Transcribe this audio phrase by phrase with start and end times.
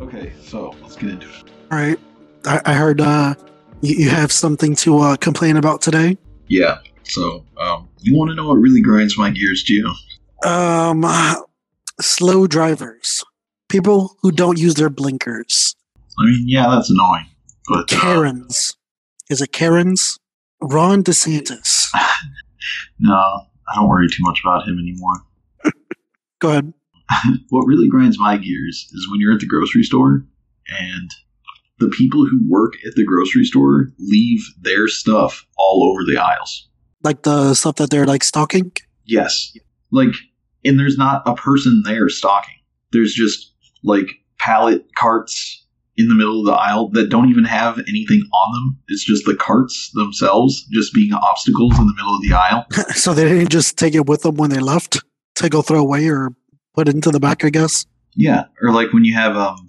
[0.00, 1.50] Okay, so let's get into it.
[1.70, 1.98] All right.
[2.44, 3.34] I, I heard uh,
[3.80, 6.18] you, you have something to uh, complain about today.
[6.48, 6.78] Yeah.
[7.04, 9.94] So, um, you want to know what really grinds my gears, Gio?
[10.46, 11.04] Um,
[12.00, 13.24] slow drivers,
[13.68, 15.74] people who don't use their blinkers,
[16.18, 17.26] I mean, yeah, that's annoying,
[17.68, 18.76] but uh, Karens.
[19.30, 20.18] Is it Karens?
[20.60, 21.88] Ron DeSantis.
[22.98, 25.22] no, I don't worry too much about him anymore.
[26.40, 26.72] Go ahead.
[27.50, 30.24] what really grinds my gears is when you're at the grocery store
[30.68, 31.10] and
[31.78, 36.68] the people who work at the grocery store leave their stuff all over the aisles.
[37.02, 38.72] Like the stuff that they're like stocking.
[39.04, 39.56] Yes.
[39.92, 40.14] Like,
[40.64, 42.56] and there's not a person there stocking.
[42.90, 43.47] There's just
[43.82, 45.64] like pallet carts
[45.98, 48.78] in the middle of the aisle that don't even have anything on them.
[48.86, 52.66] It's just the carts themselves just being obstacles in the middle of the aisle.
[52.94, 55.02] so they didn't just take it with them when they left
[55.34, 56.30] to go throw away or
[56.74, 57.84] put it into the back, I guess.
[58.14, 58.44] Yeah.
[58.62, 59.68] Or like when you have um,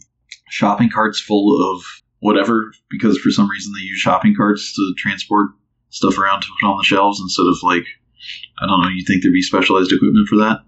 [0.50, 1.84] shopping carts full of
[2.20, 5.50] whatever, because for some reason they use shopping carts to transport
[5.90, 7.86] stuff around to put on the shelves instead of like,
[8.62, 10.60] I don't know, you think there'd be specialized equipment for that?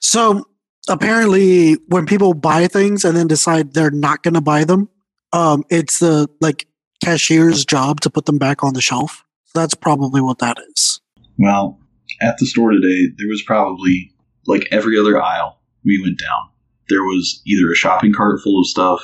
[0.00, 0.46] So
[0.88, 4.88] apparently, when people buy things and then decide they're not going to buy them,
[5.32, 6.66] um, it's the like
[7.02, 9.24] cashier's job to put them back on the shelf.
[9.46, 11.00] So that's probably what that is.
[11.38, 11.78] Well,
[12.20, 14.12] at the store today, there was probably
[14.46, 16.48] like every other aisle we went down.
[16.88, 19.02] There was either a shopping cart full of stuff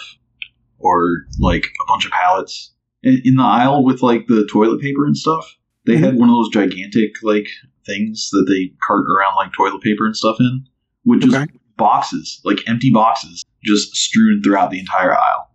[0.78, 2.72] or like a bunch of pallets.
[3.02, 6.00] In, in the aisle with like the toilet paper and stuff, they Mhm.
[6.04, 7.48] had one of those gigantic like
[7.86, 10.66] things that they cart around like toilet paper and stuff in,
[11.20, 11.46] just Okay.
[11.78, 15.50] Boxes, like empty boxes, just strewn throughout the entire aisle.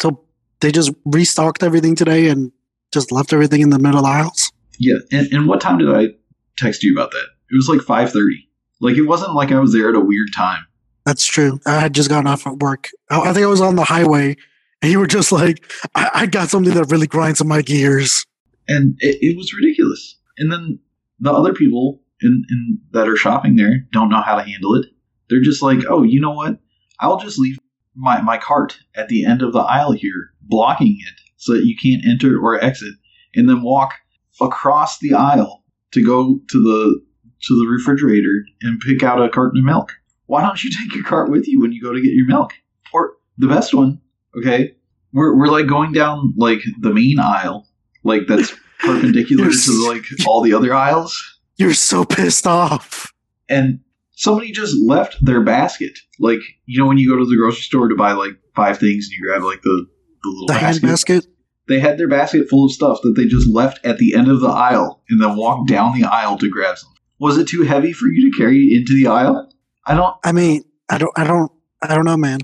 [0.00, 0.24] So
[0.60, 2.52] they just restocked everything today and
[2.92, 4.52] just left everything in the middle aisles.
[4.78, 6.08] Yeah, and, and what time did I
[6.56, 7.26] text you about that?
[7.50, 8.48] It was like five thirty.
[8.80, 10.64] Like it wasn't like I was there at a weird time.
[11.04, 11.58] That's true.
[11.66, 12.90] I had just gotten off at work.
[13.10, 14.36] I, I think I was on the highway,
[14.80, 15.64] and you were just like,
[15.94, 18.24] I, "I got something that really grinds on my gears."
[18.68, 20.18] and it, it was ridiculous.
[20.38, 20.78] And then
[21.20, 24.86] the other people in, in that are shopping there don't know how to handle it.
[25.32, 26.58] They're just like, oh, you know what?
[27.00, 27.58] I'll just leave
[27.96, 31.74] my, my cart at the end of the aisle here, blocking it so that you
[31.82, 32.92] can't enter or exit,
[33.34, 33.94] and then walk
[34.42, 37.02] across the aisle to go to the
[37.48, 39.92] to the refrigerator and pick out a carton of milk.
[40.26, 42.52] Why don't you take your cart with you when you go to get your milk?
[42.92, 44.00] Or the best one,
[44.38, 44.76] okay?
[45.14, 47.66] We're, we're like going down like the main aisle,
[48.04, 53.12] like that's perpendicular to like all the other aisles, You're so pissed off.
[53.48, 53.80] and
[54.22, 55.98] somebody just left their basket.
[56.18, 59.06] Like you know when you go to the grocery store to buy like five things
[59.06, 59.86] and you grab like the
[60.22, 60.82] the little The basket.
[60.86, 61.26] basket.
[61.68, 64.40] They had their basket full of stuff that they just left at the end of
[64.40, 66.90] the aisle and then walked down the aisle to grab some.
[67.18, 69.48] Was it too heavy for you to carry into the aisle?
[69.86, 70.14] I don't.
[70.24, 71.50] I mean, I don't, I don't,
[71.82, 72.40] I don't know, man.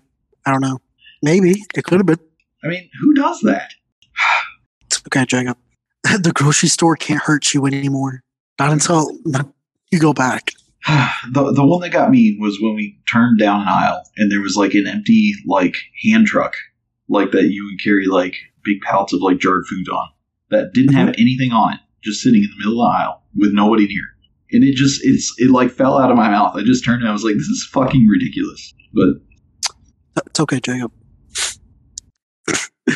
[0.46, 0.78] I don't know.
[1.22, 2.20] Maybe it could have been.
[2.64, 3.72] I mean, who does that?
[4.86, 5.56] It's okay, Jacob.
[6.22, 8.22] The grocery store can't hurt you anymore.
[8.58, 9.10] Not until
[9.92, 10.52] you go back.
[11.32, 14.40] the the one that got me was when we turned down an aisle and there
[14.40, 16.54] was like an empty like hand truck
[17.08, 18.34] like that you would carry like
[18.64, 20.08] big pallets of like jarred food on
[20.50, 23.52] that didn't have anything on it just sitting in the middle of the aisle with
[23.52, 24.04] nobody near
[24.52, 27.08] and it just it's it like fell out of my mouth i just turned and
[27.08, 29.08] i was like this is fucking ridiculous but
[30.26, 30.92] It's okay, Jacob.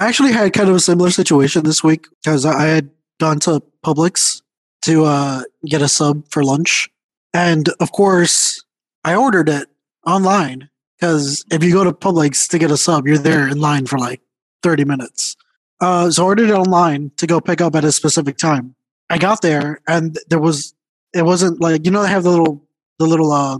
[0.00, 2.90] I actually had kind of a similar situation this week because I had
[3.20, 4.42] gone to Publix
[4.82, 6.88] to uh, get a sub for lunch.
[7.34, 8.62] And of course,
[9.04, 9.68] I ordered it
[10.06, 13.86] online because if you go to Publix to get a sub, you're there in line
[13.86, 14.20] for like
[14.62, 15.36] 30 minutes.
[15.80, 18.74] Uh, so I ordered it online to go pick up at a specific time.
[19.10, 20.74] I got there and there was,
[21.12, 22.64] it wasn't like, you know, they have the little,
[22.98, 23.58] the little uh,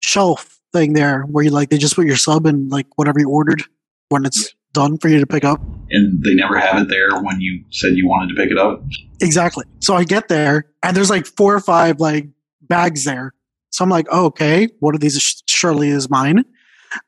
[0.00, 3.28] shelf thing there where you like, they just put your sub and like whatever you
[3.28, 3.62] ordered
[4.08, 5.60] when it's done for you to pick up.
[5.90, 8.82] and they never have it there when you said you wanted to pick it up
[9.20, 9.64] Exactly.
[9.80, 12.26] So I get there and there's like four or five like
[12.72, 13.34] bags there.
[13.68, 16.42] So I'm like, oh, okay, one of these surely is mine.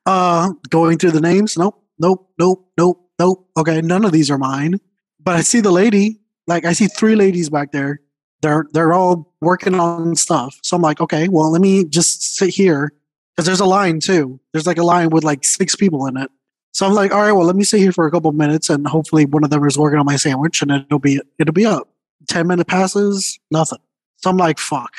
[0.05, 3.49] Uh, going through the names, nope, nope, nope, nope, nope.
[3.57, 4.79] Okay, none of these are mine.
[5.19, 8.01] But I see the lady, like I see three ladies back there.
[8.43, 10.59] They're they're all working on stuff.
[10.63, 12.93] So I'm like, okay, well, let me just sit here
[13.35, 14.39] because there's a line too.
[14.53, 16.31] There's like a line with like six people in it.
[16.73, 18.87] So I'm like, all right, well, let me sit here for a couple minutes and
[18.87, 21.89] hopefully one of them is working on my sandwich and it'll be it'll be up.
[22.29, 23.81] 10 minute passes, nothing.
[24.19, 24.93] So I'm like, fuck.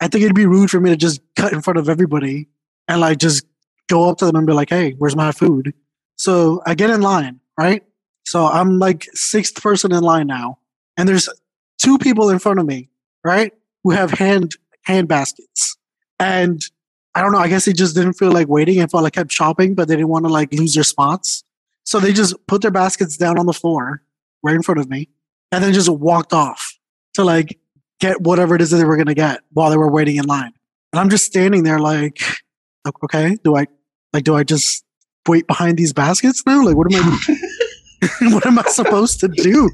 [0.00, 2.48] I think it'd be rude for me to just cut in front of everybody
[2.88, 3.46] and like just
[3.88, 5.72] go up to them and be like, hey, where's my food?
[6.16, 7.82] So I get in line, right?
[8.24, 10.58] So I'm like sixth person in line now,
[10.96, 11.28] and there's
[11.78, 12.88] two people in front of me,
[13.22, 13.52] right,
[13.84, 15.76] who have hand hand baskets,
[16.18, 16.60] and
[17.14, 17.38] I don't know.
[17.38, 19.94] I guess they just didn't feel like waiting and felt like kept shopping, but they
[19.94, 21.44] didn't want to like lose their spots.
[21.84, 24.02] So they just put their baskets down on the floor
[24.42, 25.08] right in front of me,
[25.52, 26.76] and then just walked off
[27.14, 27.58] to like
[28.00, 30.52] get whatever it is that they were gonna get while they were waiting in line.
[30.92, 32.20] And I'm just standing there like,
[33.04, 33.66] okay, do I
[34.12, 34.84] like do I just
[35.26, 36.64] wait behind these baskets now?
[36.64, 37.18] Like, what am I?
[38.22, 39.70] what am I supposed to do?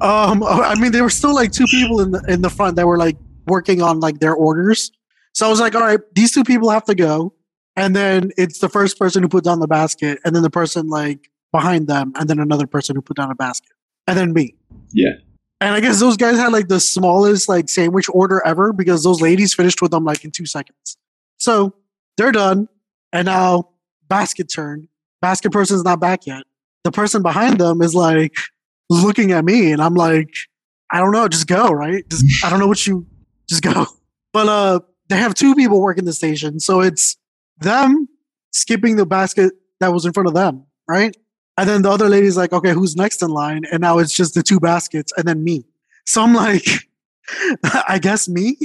[0.00, 2.86] Um, I mean, there were still like two people in the in the front that
[2.86, 3.16] were like
[3.46, 4.90] working on like their orders.
[5.34, 7.34] So I was like, all right, these two people have to go,
[7.74, 10.88] and then it's the first person who put down the basket, and then the person
[10.88, 13.72] like behind them, and then another person who put down a basket,
[14.06, 14.54] and then me.
[14.92, 15.12] Yeah.
[15.60, 19.20] And I guess those guys had like the smallest like sandwich order ever because those
[19.20, 20.96] ladies finished with them like in two seconds.
[21.38, 21.74] So
[22.16, 22.68] they're done,
[23.12, 23.70] and now
[24.08, 24.88] basket turn.
[25.22, 26.44] Basket person's not back yet.
[26.84, 28.36] The person behind them is like
[28.90, 30.34] looking at me, and I'm like,
[30.90, 32.08] I don't know, just go, right?
[32.08, 33.06] Just, I don't know what you,
[33.48, 33.86] just go.
[34.32, 37.16] But uh, they have two people working the station, so it's
[37.58, 38.08] them
[38.52, 41.16] skipping the basket that was in front of them, right?
[41.58, 43.62] And then the other lady's like, okay, who's next in line?
[43.72, 45.64] And now it's just the two baskets and then me.
[46.04, 46.66] So I'm like,
[47.88, 48.56] I guess me.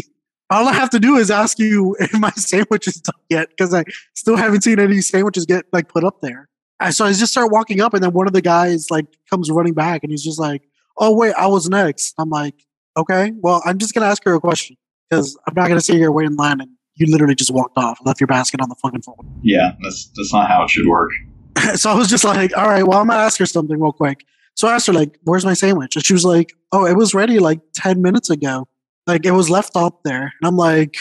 [0.50, 3.74] All I have to do is ask you if my sandwich is done yet, because
[3.74, 3.86] I
[4.16, 6.50] still haven't seen any sandwiches get like put up there.
[6.82, 9.50] And so I just start walking up, and then one of the guys like comes
[9.50, 10.64] running back, and he's just like,
[10.98, 12.56] "Oh wait, I was next." I'm like,
[12.98, 14.76] "Okay, well, I'm just gonna ask her a question
[15.10, 18.00] because I'm not gonna sit here wait in line and you literally just walked off,
[18.04, 21.12] left your basket on the fucking floor." Yeah, that's that's not how it should work.
[21.76, 24.26] so I was just like, all right, well, I'm gonna ask her something real quick.
[24.56, 25.96] So I asked her, like, where's my sandwich?
[25.96, 28.68] And she was like, oh, it was ready like 10 minutes ago.
[29.08, 30.24] Like, it was left up there.
[30.24, 30.96] And I'm like,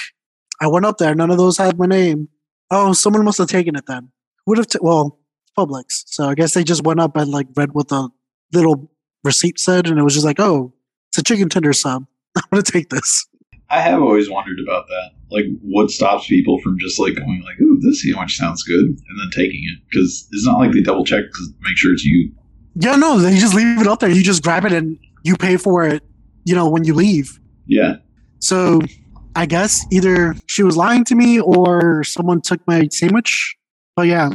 [0.60, 1.14] I went up there.
[1.14, 2.28] None of those had my name.
[2.70, 4.10] Oh, someone must have taken it then.
[4.46, 5.18] Would have, t- well,
[5.58, 6.04] Publix.
[6.06, 8.08] So I guess they just went up and like read what the
[8.52, 8.90] little
[9.24, 9.88] receipt said.
[9.88, 10.72] And it was just like, oh,
[11.10, 12.06] it's a chicken tender sub.
[12.36, 13.26] I'm gonna take this.
[13.70, 15.10] I have always wondered about that.
[15.30, 19.20] Like, what stops people from just like going like, "Ooh, this sandwich sounds good," and
[19.20, 19.78] then taking it?
[19.88, 22.32] Because it's not like they double check to make sure it's you.
[22.74, 24.10] Yeah, no, they just leave it up there.
[24.10, 26.02] You just grab it and you pay for it,
[26.44, 27.38] you know, when you leave.
[27.66, 27.96] Yeah,
[28.40, 28.80] So
[29.36, 33.56] I guess either she was lying to me or someone took my sandwich.
[33.94, 34.30] But yeah,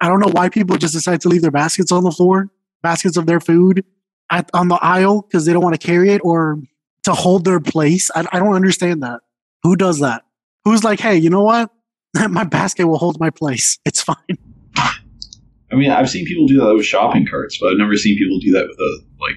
[0.00, 2.50] I don't know why people just decide to leave their baskets on the floor,
[2.82, 3.84] baskets of their food
[4.30, 6.58] at, on the aisle because they don't want to carry it or
[7.08, 8.10] to hold their place.
[8.14, 9.20] I, I don't understand that.
[9.62, 10.24] Who does that?
[10.64, 11.70] Who's like, hey, you know what?
[12.28, 13.78] my basket will hold my place.
[13.84, 14.16] It's fine.
[15.70, 18.38] I mean, I've seen people do that with shopping carts, but I've never seen people
[18.38, 19.36] do that with a like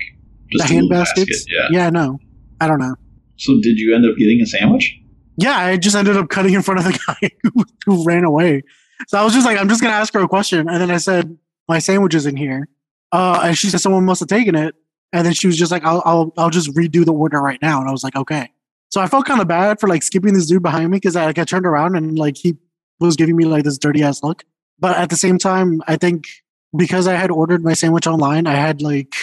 [0.52, 1.46] just the hand baskets.
[1.46, 1.52] basket.
[1.52, 1.68] Yeah.
[1.72, 2.20] yeah, no,
[2.60, 2.96] I don't know.
[3.38, 4.98] So, did you end up getting a sandwich?
[5.38, 8.64] Yeah, I just ended up cutting in front of the guy who, who ran away.
[9.08, 10.98] So I was just like, I'm just gonna ask her a question, and then I
[10.98, 12.70] said, my sandwich is in here,
[13.12, 14.76] uh, and she said someone must have taken it,
[15.14, 17.80] and then she was just like, I'll, I'll, I'll just redo the order right now,
[17.80, 18.50] and I was like, okay.
[18.92, 21.26] So I felt kind of bad for like skipping this dude behind me because I
[21.26, 22.58] like I turned around and like he
[23.00, 24.44] was giving me like this dirty ass look,
[24.80, 26.26] but at the same time, I think
[26.76, 29.14] because I had ordered my sandwich online, I had like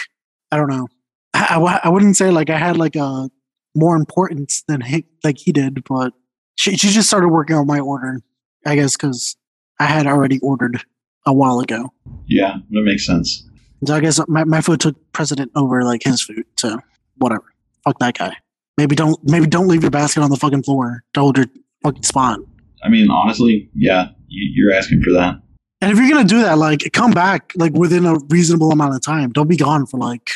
[0.51, 0.87] I don't know,
[1.33, 3.29] I I wouldn't say like I had like a
[3.75, 6.13] more importance than he like he did, but
[6.55, 8.21] she she just started working on my order,
[8.65, 9.37] I guess, because
[9.79, 10.83] I had already ordered
[11.25, 11.93] a while ago.
[12.27, 13.47] Yeah, that makes sense.
[13.85, 16.45] So I guess my, my food took precedent over like his food.
[16.57, 16.79] So
[17.17, 17.45] whatever.
[17.83, 18.35] Fuck that guy.
[18.77, 21.47] Maybe don't maybe don't leave your basket on the fucking floor to hold your
[21.83, 22.39] fucking spot.
[22.83, 25.41] I mean, honestly, yeah, you, you're asking for that.
[25.81, 29.01] And if you're gonna do that, like come back like within a reasonable amount of
[29.01, 29.31] time.
[29.31, 30.29] Don't be gone for like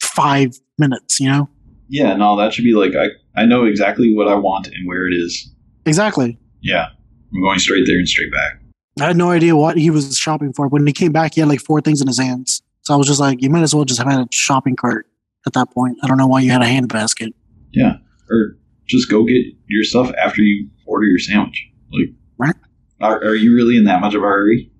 [0.00, 1.48] five minutes, you know?
[1.88, 3.08] Yeah, no, that should be like I
[3.40, 5.52] I know exactly what I want and where it is.
[5.84, 6.38] Exactly.
[6.62, 6.88] Yeah,
[7.32, 8.60] I'm going straight there and straight back.
[9.00, 10.68] I had no idea what he was shopping for.
[10.68, 12.62] When he came back, he had like four things in his hands.
[12.86, 15.08] So I was just like, you might as well just have had a shopping cart
[15.44, 15.98] at that point.
[16.04, 17.34] I don't know why you had a hand basket.
[17.72, 17.96] Yeah,
[18.30, 21.68] or just go get your stuff after you order your sandwich.
[21.90, 22.54] Like, Right.
[23.00, 24.70] are, are you really in that much of a hurry?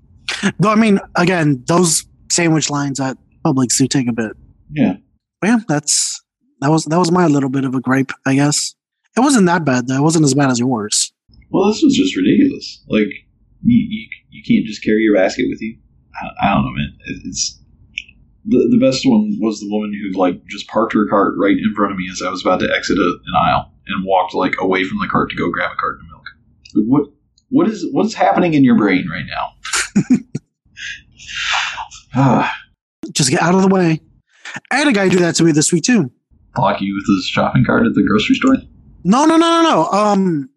[0.61, 4.37] Though I mean, again, those sandwich lines at Publix do take a bit.
[4.71, 4.99] Yeah,
[5.41, 6.23] But yeah, that's
[6.61, 8.77] that was that was my little bit of a gripe, I guess.
[9.17, 9.97] It wasn't that bad though.
[9.97, 11.13] It wasn't as bad as yours.
[11.51, 12.85] Well, this was just ridiculous.
[12.87, 13.09] Like,
[13.65, 15.77] you, you, you can't just carry your basket with you.
[16.23, 16.93] I, I don't know, man.
[17.07, 17.61] It, it's
[18.47, 21.75] the the best one was the woman who like just parked her cart right in
[21.75, 24.55] front of me as I was about to exit a, an aisle and walked like
[24.61, 26.27] away from the cart to go grab a carton of milk.
[26.89, 27.11] What
[27.49, 29.55] what is what's happening in your brain right now?
[33.13, 34.01] Just get out of the way.
[34.71, 36.11] I had a guy do that to me this week too.
[36.55, 38.57] block you with his shopping cart at the grocery store.
[39.05, 39.87] No, no, no, no, no.
[39.91, 40.51] Um,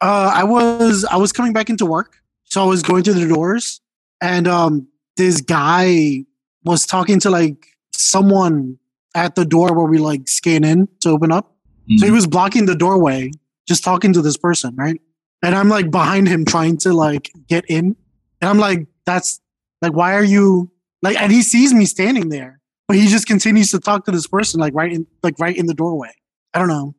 [0.00, 3.28] uh, I was I was coming back into work, so I was going through the
[3.28, 3.80] doors,
[4.20, 6.24] and um, this guy
[6.66, 8.78] was talking to like someone
[9.14, 11.54] at the door where we like scan in to open up.
[11.98, 12.14] So he Mhm.
[12.16, 13.30] was blocking the doorway,
[13.68, 15.00] just talking to this person, right?
[15.42, 17.94] And I'm like behind him trying to like get in.
[18.40, 19.40] And I'm like, that's
[19.80, 20.70] like, why are you
[21.02, 24.26] like, and he sees me standing there, but he just continues to talk to this
[24.26, 26.10] person, like right in, like right in the doorway.
[26.52, 26.94] I don't know.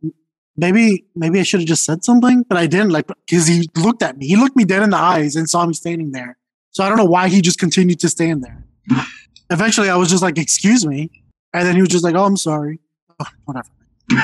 [0.55, 4.01] Maybe, maybe I should have just said something, but I didn't like, cause he looked
[4.01, 4.25] at me.
[4.27, 6.37] He looked me dead in the eyes and saw me standing there.
[6.71, 8.63] So I don't know why he just continued to stand there.
[9.49, 11.09] Eventually I was just like, excuse me.
[11.53, 12.79] And then he was just like, oh, I'm sorry.
[13.19, 13.69] Oh, whatever.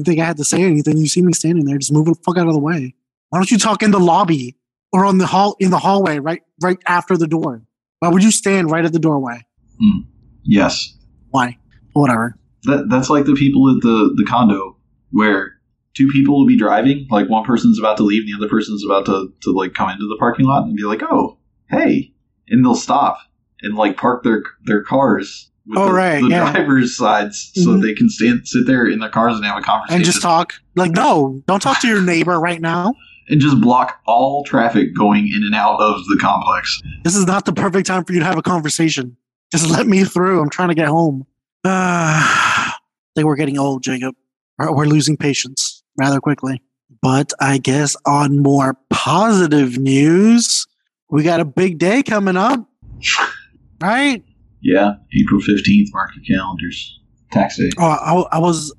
[0.00, 0.96] You think I had to say anything?
[0.96, 2.94] You see me standing there, just move the fuck out of the way.
[3.28, 4.56] Why don't you talk in the lobby
[4.92, 7.60] or on the hall in the hallway, right, right after the door?
[7.98, 9.44] Why would you stand right at the doorway?
[9.78, 10.00] Hmm.
[10.42, 10.96] Yes.
[11.30, 11.58] Why?
[11.92, 12.34] Whatever.
[12.62, 14.78] That that's like the people at the the condo
[15.10, 15.52] where
[15.92, 18.82] two people will be driving, like one person's about to leave and the other person's
[18.84, 22.14] about to to like come into the parking lot and be like, "Oh, hey,"
[22.48, 23.18] and they'll stop
[23.62, 26.52] and like park their their cars with Oh, the, right, the yeah.
[26.52, 27.82] driver's sides so Mhm.
[27.82, 30.54] they can stand sit there in their cars and have a conversation And just talk.
[30.76, 32.94] Like, no, don't talk to your neighbor right now.
[33.28, 36.80] and just block all traffic going in and out of the complex.
[37.04, 39.16] This is not the perfect time for you to have a conversation.
[39.52, 40.40] Just let me through.
[40.42, 41.26] I'm trying to get home.
[41.64, 42.72] Uh, I
[43.14, 44.14] think we're getting old, Jacob.
[44.58, 46.60] We're losing patience rather quickly.
[47.02, 50.66] But I guess on more positive news,
[51.08, 52.68] we got a big day coming up,
[53.82, 54.22] right?
[54.60, 55.90] Yeah, April fifteenth.
[55.92, 57.00] Mark your calendars.
[57.32, 57.70] Tax day.
[57.78, 57.84] Oh,
[58.30, 58.74] I, I was.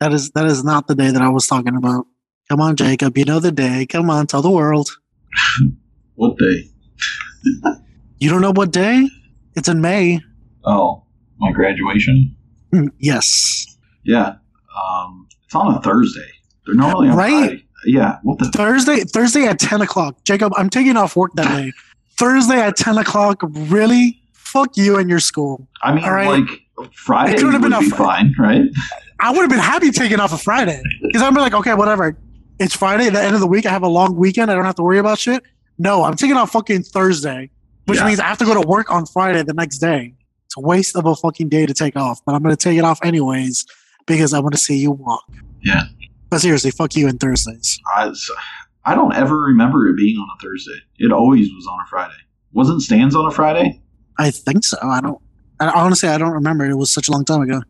[0.00, 2.06] That is that is not the day that I was talking about.
[2.48, 3.16] Come on, Jacob.
[3.16, 3.86] You know the day.
[3.86, 4.90] Come on, tell the world.
[6.14, 6.68] What day?
[8.18, 9.08] You don't know what day?
[9.56, 10.20] It's in May.
[10.64, 11.04] Oh,
[11.38, 12.36] my graduation.
[12.72, 13.66] Hmm, Yes.
[14.04, 14.34] Yeah.
[14.78, 16.28] Um, it's on a Thursday.
[16.66, 17.30] They're normally on Right?
[17.48, 17.64] Friday.
[17.86, 18.18] Yeah.
[18.22, 18.44] What the?
[18.50, 20.22] Thursday, Thursday at ten o'clock.
[20.24, 21.72] Jacob, I'm taking off work that day.
[22.22, 23.40] Thursday at ten o'clock.
[23.42, 24.20] Really?
[24.32, 25.66] Fuck you and your school.
[25.82, 26.28] I mean, right.
[26.28, 28.62] like Friday It would been be fine, right?
[29.18, 32.16] I would have been happy taking off a Friday because I'm like, okay, whatever.
[32.58, 33.66] It's Friday, the end of the week.
[33.66, 34.50] I have a long weekend.
[34.50, 35.42] I don't have to worry about shit.
[35.78, 37.50] No, I'm taking off fucking Thursday,
[37.86, 38.06] which Yeah.
[38.06, 40.14] means I have to go to work on Friday the next day.
[40.46, 42.78] It's a waste of a fucking day to take off, but I'm going to take
[42.78, 43.64] it off anyways
[44.06, 45.24] because I want to see you walk.
[45.62, 45.84] Yeah.
[46.30, 47.80] But seriously, fuck you and Thursdays.
[47.96, 48.12] I,
[48.84, 50.80] I don't ever remember it being on a Thursday.
[50.98, 52.14] It always was on a Friday.
[52.52, 53.80] Wasn't Stan's on a Friday?
[54.18, 54.76] I think so.
[54.82, 55.20] I don't.
[55.60, 56.66] I, honestly, I don't remember.
[56.66, 57.62] It was such a long time ago.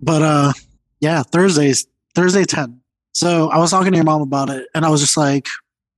[0.00, 0.52] But uh,
[1.00, 2.80] yeah, Thursdays, Thursday ten.
[3.12, 5.46] So I was talking to your mom about it, and I was just like,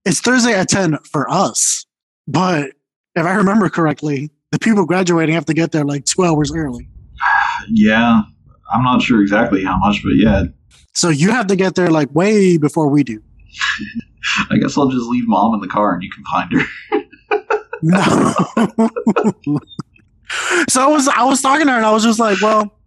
[0.04, 1.86] "It's Thursday at ten for us."
[2.26, 2.72] But
[3.14, 6.88] if I remember correctly, the people graduating have to get there like two hours early.
[7.70, 8.22] Yeah.
[8.74, 10.44] I'm not sure exactly how much, but yeah.
[10.94, 13.22] So you have to get there like way before we do.
[14.50, 16.66] I guess I'll just leave mom in the car and you can find her.
[17.82, 18.00] No.
[20.68, 22.78] so I was I was talking to her and I was just like, well,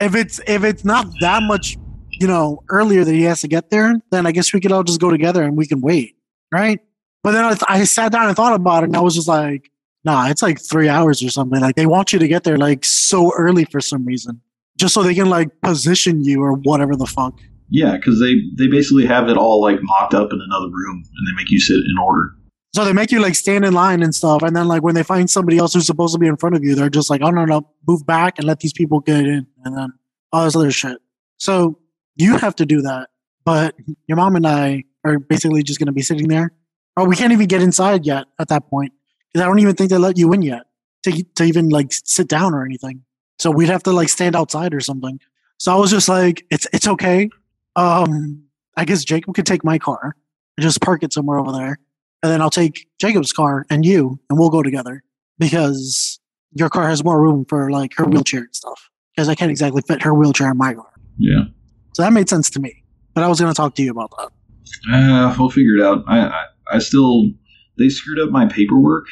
[0.00, 1.76] if it's if it's not that much,
[2.12, 4.82] you know, earlier that he has to get there, then I guess we could all
[4.82, 6.16] just go together and we can wait,
[6.50, 6.80] right?
[7.22, 9.70] But then I, I sat down and thought about it and I was just like,
[10.04, 11.60] nah, it's like three hours or something.
[11.60, 14.40] Like they want you to get there like so early for some reason,
[14.78, 17.38] just so they can like position you or whatever the fuck.
[17.70, 21.26] Yeah, because they, they basically have it all like mocked up in another room and
[21.28, 22.32] they make you sit in order.
[22.74, 25.02] So they make you like stand in line and stuff, and then like when they
[25.02, 27.30] find somebody else who's supposed to be in front of you, they're just like, "Oh
[27.30, 29.92] no, no, move back and let these people get in," and then
[30.32, 30.98] all this other shit.
[31.38, 31.78] So
[32.16, 33.08] you have to do that,
[33.44, 33.74] but
[34.06, 36.52] your mom and I are basically just going to be sitting there.
[36.96, 38.92] Oh, we can't even get inside yet at that point
[39.32, 40.64] because I don't even think they let you in yet
[41.04, 43.02] to to even like sit down or anything.
[43.38, 45.20] So we'd have to like stand outside or something.
[45.58, 47.30] So I was just like, "It's it's okay."
[47.78, 48.44] Um,
[48.76, 50.14] I guess Jacob could take my car
[50.56, 51.78] and just park it somewhere over there
[52.22, 55.04] and then I'll take Jacob's car and you, and we'll go together
[55.38, 56.18] because
[56.52, 58.90] your car has more room for like her wheelchair and stuff.
[59.14, 61.44] Because I can't exactly fit her wheelchair in my car, Yeah.
[61.94, 62.84] so that made sense to me.
[63.14, 64.30] But I was going to talk to you about that.
[64.92, 66.04] Uh, we'll figure it out.
[66.06, 67.30] I, I, I still,
[67.78, 69.06] they screwed up my paperwork.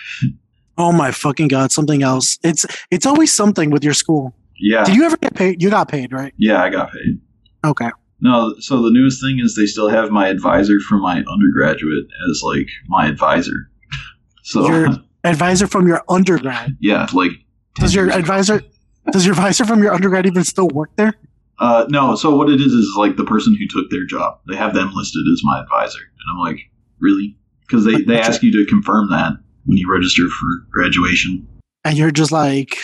[0.79, 1.73] Oh my fucking god!
[1.73, 2.39] Something else.
[2.45, 4.35] It's it's always something with your school.
[4.61, 4.85] Yeah.
[4.85, 5.61] Did you ever get paid?
[5.63, 6.33] You got paid, right?
[6.37, 7.19] yeah, I got paid.
[7.65, 7.91] Okay.
[8.21, 12.41] No, so the newest thing is they still have my advisor from my undergraduate as
[12.43, 13.71] like my advisor.
[14.43, 14.89] So Your
[15.25, 16.77] advisor from your undergrad.
[16.81, 17.33] yeah, like
[17.75, 18.63] Does your advisor?
[19.11, 21.15] Does your advisor from your undergrad even still work there?
[21.59, 24.39] uh no, so what it is is like the person who took their job.
[24.49, 25.99] They have them listed as my advisor.
[25.99, 26.61] And I'm like,
[27.01, 27.37] really?
[27.63, 29.33] Because they, they ask you to confirm that
[29.65, 31.45] when you register for graduation.
[31.85, 32.77] And you're just like,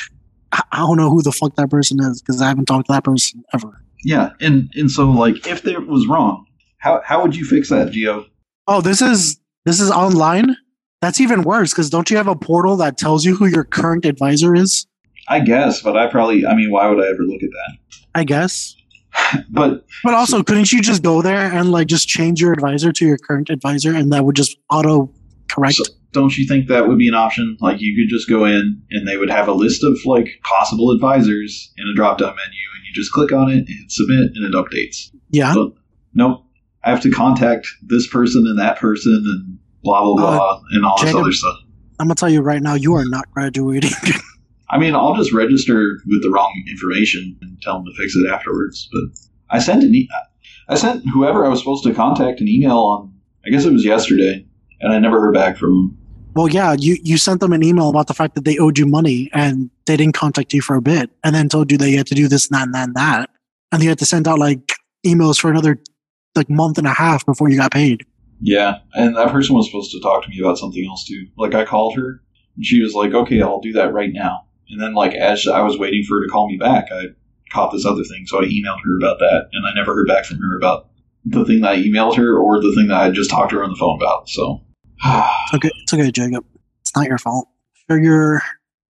[0.51, 2.93] I I don't know who the fuck that person is because I haven't talked to
[2.95, 3.85] that person ever.
[4.05, 6.47] Yeah, and and so like if there was wrong,
[6.79, 8.27] how how would you fix that, Gio?
[8.67, 10.57] Oh, this is this is online.
[11.01, 14.05] That's even worse because don't you have a portal that tells you who your current
[14.05, 14.87] advisor is?
[15.29, 16.47] I guess, but I probably.
[16.47, 17.99] I mean, why would I ever look at that?
[18.15, 18.75] I guess.
[19.51, 23.07] But But also, couldn't you just go there and like just change your advisor to
[23.07, 25.13] your current advisor, and that would just auto
[25.51, 25.77] correct?
[25.77, 27.57] So- don't you think that would be an option?
[27.61, 30.91] Like you could just go in and they would have a list of like possible
[30.91, 34.53] advisors in a drop down menu, you just click on it and submit, and it
[34.53, 35.11] updates.
[35.31, 35.55] yeah.
[35.55, 35.73] But
[36.15, 36.45] nope,
[36.85, 40.85] I have to contact this person and that person and blah blah blah uh, and
[40.85, 41.57] all this other stuff.
[41.99, 43.91] I'm gonna tell you right now, you are not graduating.
[44.71, 48.29] I mean, I'll just register with the wrong information and tell them to fix it
[48.31, 48.89] afterwards.
[48.93, 49.19] But
[49.51, 50.09] I sent an e-
[50.69, 53.13] I sent whoever I was supposed to contact an email on.
[53.45, 54.47] I guess it was yesterday,
[54.81, 55.99] and I never heard back from them.
[56.35, 58.87] Well, yeah, you you sent them an email about the fact that they owed you
[58.87, 61.97] money and they didn't contact you for a bit, and then told you that you
[61.97, 63.31] had to do this and that and that and that,
[63.73, 64.73] and you had to send out like
[65.07, 65.79] emails for another
[66.35, 68.05] like month and a half before you got paid.
[68.41, 71.27] Yeah, and that person was supposed to talk to me about something else too.
[71.37, 72.23] Like I called her,
[72.57, 75.61] and she was like, "Okay, I'll do that right now." And then, like as I
[75.63, 77.09] was waiting for her to call me back, I
[77.53, 80.25] caught this other thing, so I emailed her about that, and I never heard back
[80.25, 80.89] from her about
[81.25, 83.65] the thing that I emailed her or the thing that I just talked to her
[83.65, 84.29] on the phone about.
[84.29, 84.61] So,
[85.53, 86.45] It's okay, it's okay, Jacob.
[86.81, 87.49] It's not your fault.
[87.91, 88.43] Sure, you're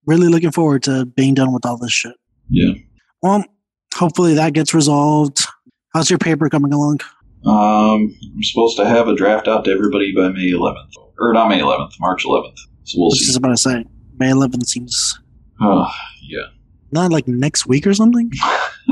[0.06, 2.14] really looking forward to being done with all this shit.
[2.48, 2.74] yeah.
[3.22, 3.44] Well,
[3.94, 5.44] hopefully that gets resolved.
[5.94, 7.00] How's your paper coming along?
[7.44, 10.90] Um, I'm supposed to have a draft out to everybody by May 11th,
[11.20, 12.56] or not May 11th, March 11th.
[12.84, 13.26] So we'll was see.
[13.26, 13.84] just about to say
[14.18, 15.18] May 11th seems
[15.60, 15.88] Oh,
[16.22, 16.46] yeah,
[16.92, 18.30] not like next week or something.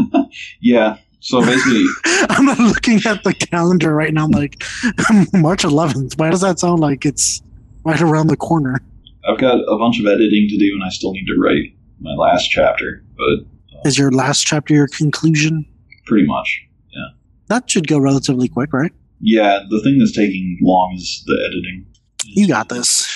[0.61, 0.99] yeah.
[1.21, 1.85] So basically,
[2.31, 4.25] I'm not looking at the calendar right now.
[4.25, 4.63] I'm like
[5.35, 6.19] March 11th.
[6.19, 7.43] Why does that sound like it's
[7.85, 8.81] right around the corner?
[9.29, 12.13] I've got a bunch of editing to do, and I still need to write my
[12.15, 13.47] last chapter, but
[13.87, 15.67] Is your last chapter your conclusion?
[16.07, 16.63] pretty much.
[16.91, 17.05] Yeah.
[17.49, 18.91] That should go relatively quick, right?
[19.21, 21.87] Yeah, the thing that's taking long is the editing.
[22.25, 23.07] You got this.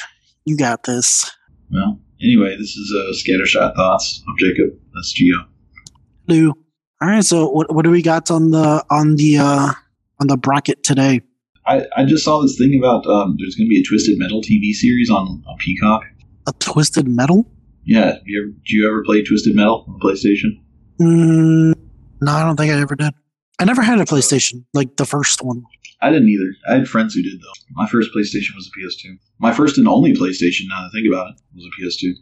[0.45, 1.31] You got this.
[1.73, 4.23] Well, anyway, this is uh, Scattershot Thoughts.
[4.29, 4.79] I'm Jacob.
[4.95, 5.39] That's Geo.
[6.29, 6.53] Lou.
[7.01, 7.25] All right.
[7.25, 9.73] So what what do we got on the on the uh
[10.21, 11.21] on the bracket today?
[11.67, 14.43] I, I just saw this thing about um, there's going to be a Twisted Metal
[14.43, 16.03] TV series on, on Peacock.
[16.47, 17.47] A twisted metal?
[17.85, 20.61] Yeah, do you, ever, do you ever play Twisted Metal on PlayStation?
[21.01, 21.75] Mm,
[22.21, 23.15] no, I don't think I ever did.
[23.59, 25.65] I never had a PlayStation, like the first one.
[26.03, 26.55] I didn't either.
[26.69, 27.53] I had friends who did though.
[27.71, 29.17] My first PlayStation was a PS2.
[29.39, 32.15] My first and only PlayStation, now that I think about it, was a PS2.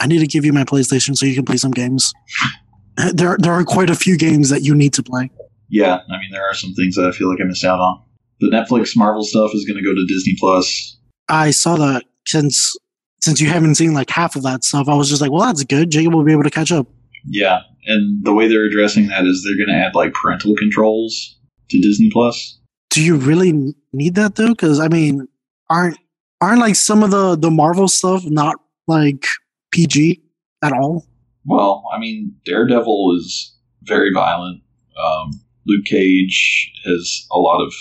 [0.00, 2.12] I need to give you my PlayStation so you can play some games.
[3.14, 5.30] There, there are quite a few games that you need to play.
[5.68, 8.02] Yeah, I mean there are some things that I feel like I missed out on.
[8.40, 10.98] The Netflix Marvel stuff is going to go to Disney Plus.
[11.28, 12.76] I saw that since
[13.20, 14.88] since you haven't seen like half of that stuff.
[14.88, 15.90] I was just like, well, that's good.
[15.90, 16.86] Jacob will be able to catch up.
[17.24, 21.38] Yeah, and the way they're addressing that is they're going to add like parental controls
[21.70, 22.58] to Disney Plus.
[22.90, 24.48] Do you really need that though?
[24.48, 25.28] Because I mean,
[25.68, 25.98] aren't
[26.40, 29.24] aren't like some of the the Marvel stuff not like
[29.70, 30.22] PG
[30.62, 31.06] at all?
[31.44, 34.62] Well, I mean, Daredevil is very violent.
[35.02, 37.72] Um, Luke Cage has a lot of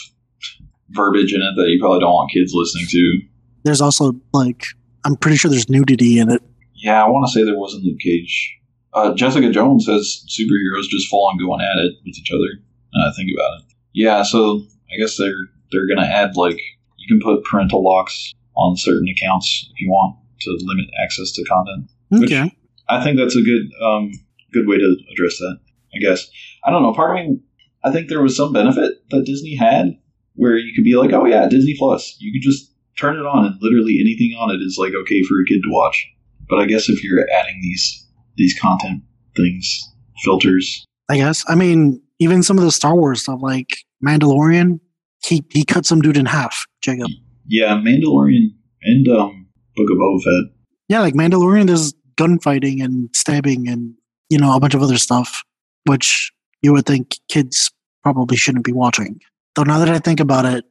[0.92, 3.20] verbiage in it that you probably don't want kids listening to.
[3.64, 4.64] There's also like
[5.06, 6.42] I'm pretty sure there's nudity in it.
[6.76, 8.56] Yeah, I want to say there wasn't Luke Cage.
[8.94, 12.64] Uh, Jessica Jones has superheroes just full on going at it with each other.
[12.96, 13.66] I think about it.
[13.94, 16.60] Yeah, so I guess they're they're gonna add like
[16.98, 21.44] you can put parental locks on certain accounts if you want to limit access to
[21.46, 21.90] content.
[22.10, 22.52] Which- Okay.
[22.90, 24.12] I think that's a good um,
[24.52, 25.60] good way to address that.
[25.96, 26.30] I guess
[26.64, 26.94] I don't know.
[26.94, 27.40] Part of me,
[27.84, 29.98] I think there was some benefit that Disney had
[30.36, 32.16] where you could be like, oh yeah, Disney Plus.
[32.20, 35.36] You could just turn it on and literally anything on it is like okay for
[35.42, 36.08] a kid to watch.
[36.50, 39.04] But I guess if you're adding these these content
[39.36, 41.44] things, filters, I guess.
[41.48, 43.70] I mean, even some of the Star Wars stuff, like
[44.06, 44.80] Mandalorian,
[45.24, 46.66] he he cut some dude in half.
[46.82, 47.10] Jacob.
[47.48, 48.50] yeah, Mandalorian
[48.84, 50.56] and um, Book of Boba Fett.
[50.88, 53.96] Yeah, like Mandalorian, there's gunfighting and stabbing and
[54.30, 55.44] you know a bunch of other stuff,
[55.86, 57.72] which you would think kids
[58.04, 59.20] probably shouldn't be watching.
[59.56, 60.66] Though now that I think about it,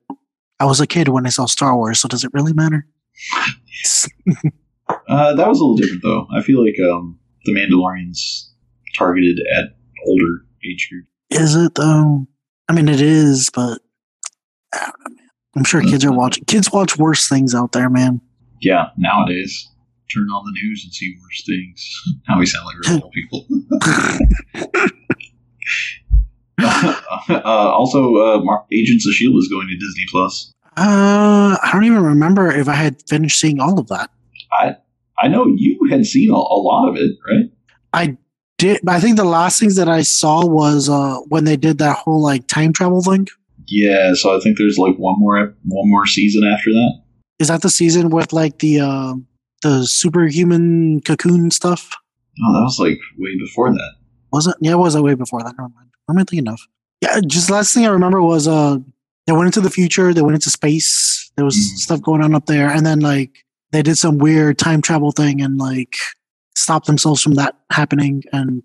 [0.60, 2.86] I was a kid when I saw Star Wars, so does it really matter?
[5.06, 6.26] Uh, that was a little different though.
[6.34, 8.50] I feel like um, the Mandalorian's
[8.96, 11.04] targeted at older age group.
[11.28, 12.26] Is it though?
[12.68, 13.80] I mean, it is, but
[14.72, 15.28] I don't know, man.
[15.56, 16.44] I'm sure kids are watching.
[16.44, 18.22] Kids watch worse things out there, man.
[18.60, 19.68] Yeah, nowadays,
[20.12, 22.02] turn on the news and see worse things.
[22.28, 23.46] Now we sound like real old people.
[27.44, 30.52] uh, also, uh, Agents of Shield is going to Disney Plus.
[30.76, 34.10] Uh, I don't even remember if I had finished seeing all of that.
[34.52, 34.76] I
[35.18, 37.50] I know you had seen a, a lot of it, right?
[37.92, 38.16] I
[38.58, 38.80] did.
[38.88, 42.22] I think the last things that I saw was uh when they did that whole
[42.22, 43.26] like time travel thing.
[43.66, 47.02] Yeah, so I think there's like one more one more season after that.
[47.38, 49.14] Is that the season with like the uh,
[49.62, 51.90] the superhuman cocoon stuff?
[52.44, 53.92] Oh, that was like way before that.
[54.32, 54.54] Was it?
[54.60, 55.54] Yeah, it was way before that.
[55.58, 55.90] Never mind.
[56.06, 56.60] What am I thinking of?
[57.00, 58.78] Yeah, just last thing I remember was uh
[59.26, 61.76] they went into the future, they went into space, there was Mhm.
[61.78, 65.40] stuff going on up there, and then like they did some weird time travel thing
[65.42, 65.94] and like
[66.56, 68.64] stopped themselves from that happening and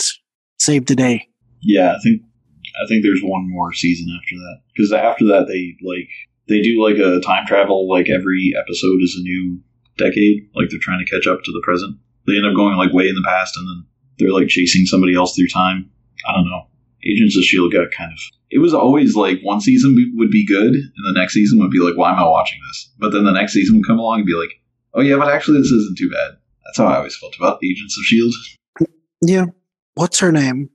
[0.59, 1.27] saved the day.
[1.61, 5.75] Yeah, I think I think there's one more season after that because after that they
[5.87, 6.09] like
[6.49, 9.59] they do like a time travel like every episode is a new
[9.97, 11.97] decade like they're trying to catch up to the present.
[12.27, 13.85] They end up going like way in the past and then
[14.17, 15.89] they're like chasing somebody else through time.
[16.27, 16.67] I don't know.
[17.05, 18.19] Agents of Shield got kind of.
[18.49, 21.79] It was always like one season would be good and the next season would be
[21.79, 22.91] like, why am I watching this?
[22.99, 24.51] But then the next season would come along and be like,
[24.93, 26.37] oh yeah, but actually this isn't too bad.
[26.65, 28.33] That's how I always felt about Agents of Shield.
[29.21, 29.45] Yeah.
[29.95, 30.69] What's her name?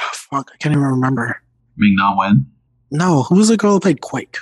[0.00, 1.42] Oh, fuck, I can't even remember.
[1.76, 2.46] Ming Na Wen,
[2.90, 4.36] No, who was the girl who played Quake?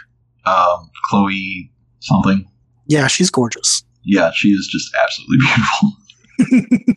[0.46, 2.48] um, Chloe something.
[2.86, 3.82] Yeah, she's gorgeous.
[4.06, 5.38] Yeah, she is just absolutely
[6.50, 6.96] beautiful.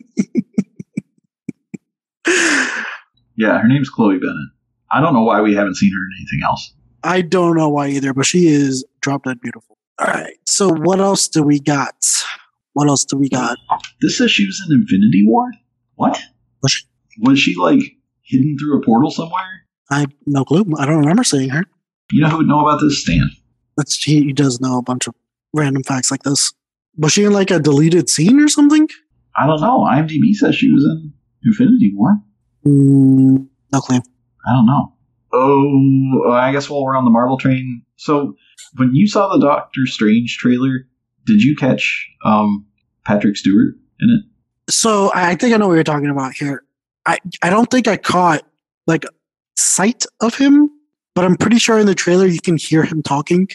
[3.36, 4.36] yeah, her name's Chloe Bennet.
[4.90, 6.72] I don't know why we haven't seen her in anything else.
[7.02, 9.78] I don't know why either, but she is drop dead beautiful.
[9.98, 10.34] All right.
[10.46, 11.94] So what else do we got?
[12.74, 13.58] What else do we got?
[14.00, 15.50] This says she was in Infinity War.
[15.96, 16.20] What
[16.62, 16.84] Was she?
[17.18, 17.80] was she like
[18.22, 19.66] hidden through a portal somewhere?
[19.90, 20.64] I have no clue.
[20.78, 21.64] I don't remember seeing her.
[22.12, 23.02] You know who would know about this?
[23.02, 23.30] Stan.
[23.76, 25.14] That's he, he does know a bunch of
[25.52, 26.52] random facts like this.
[26.96, 28.88] Was she in like a deleted scene or something?
[29.36, 29.86] I don't know.
[29.90, 31.12] IMDb says she was in
[31.44, 32.16] Infinity War.
[32.66, 34.00] Mm, no clue.
[34.46, 34.92] I don't know.
[35.32, 38.34] Oh, I guess while we're on the Marvel train, so
[38.76, 40.88] when you saw the Doctor Strange trailer,
[41.24, 42.66] did you catch um,
[43.04, 44.72] Patrick Stewart in it?
[44.72, 46.64] So I think I know what you're talking about here.
[47.06, 48.42] I I don't think I caught
[48.86, 49.04] like
[49.56, 50.70] sight of him,
[51.14, 53.48] but I'm pretty sure in the trailer you can hear him talking.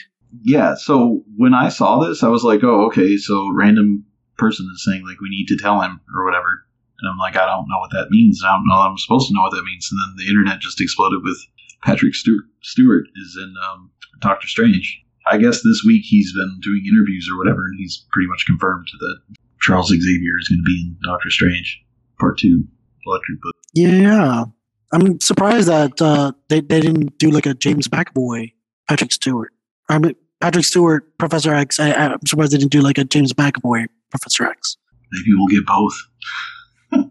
[0.44, 0.76] Yeah.
[0.76, 3.18] So when I saw this, I was like, oh, okay.
[3.18, 4.06] So random
[4.38, 6.66] person is saying like we need to tell him or whatever,
[7.00, 8.42] and I'm like, I don't know what that means.
[8.44, 8.76] I don't know.
[8.76, 9.90] I'm supposed to know what that means.
[9.92, 11.38] And then the internet just exploded with
[11.84, 15.02] Patrick Stewart, Stewart is in um, Doctor Strange.
[15.28, 18.88] I guess this week he's been doing interviews or whatever, and he's pretty much confirmed
[19.00, 19.20] that
[19.62, 21.84] Charles Xavier is going to be in Doctor Strange
[22.20, 22.64] Part Two,
[23.06, 23.54] Electric Book.
[23.74, 24.46] Yeah,
[24.94, 28.54] I'm surprised that uh, they they didn't do like a James McAvoy
[28.88, 29.52] Patrick Stewart.
[29.90, 31.80] I mean Patrick Stewart Professor X.
[31.80, 34.78] I, I'm surprised they didn't do like a James McAvoy Professor X.
[35.12, 37.10] Maybe we'll get both.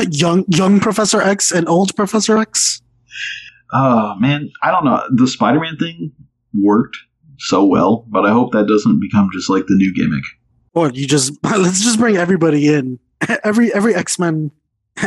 [0.10, 2.82] young young Professor X and old Professor X.
[3.72, 5.02] Oh man, I don't know.
[5.16, 6.12] The Spider-Man thing
[6.52, 6.98] worked
[7.38, 10.24] so well, but I hope that doesn't become just like the new gimmick.
[10.74, 12.98] Or you just let's just bring everybody in.
[13.44, 14.50] Every every X Men,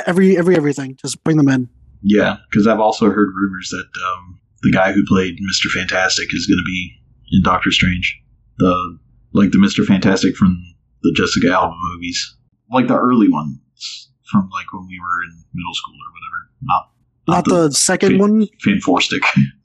[0.07, 0.95] every every everything.
[0.95, 1.69] Just bring them in.
[2.01, 6.47] Yeah, because I've also heard rumors that um, the guy who played Mister Fantastic is
[6.47, 6.96] going to be
[7.31, 8.19] in Doctor Strange.
[8.57, 8.97] The
[9.33, 10.61] like the Mister Fantastic from
[11.03, 12.35] the Jessica Alba movies,
[12.71, 16.49] like the early ones from like when we were in middle school or whatever.
[16.61, 16.89] Not
[17.27, 18.47] Not the, second Fan- one.
[18.63, 19.21] Fan Four Stick.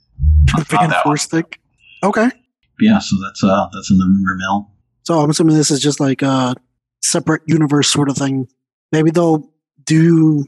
[0.66, 1.16] Fan Four.
[1.16, 1.58] Stick.
[2.04, 2.30] Okay.
[2.80, 4.70] Yeah, so that's uh that's in the rumor mill.
[5.04, 6.54] So I'm assuming this is just like a
[7.02, 8.48] separate universe sort of thing.
[8.92, 9.50] Maybe they'll
[9.84, 10.44] do,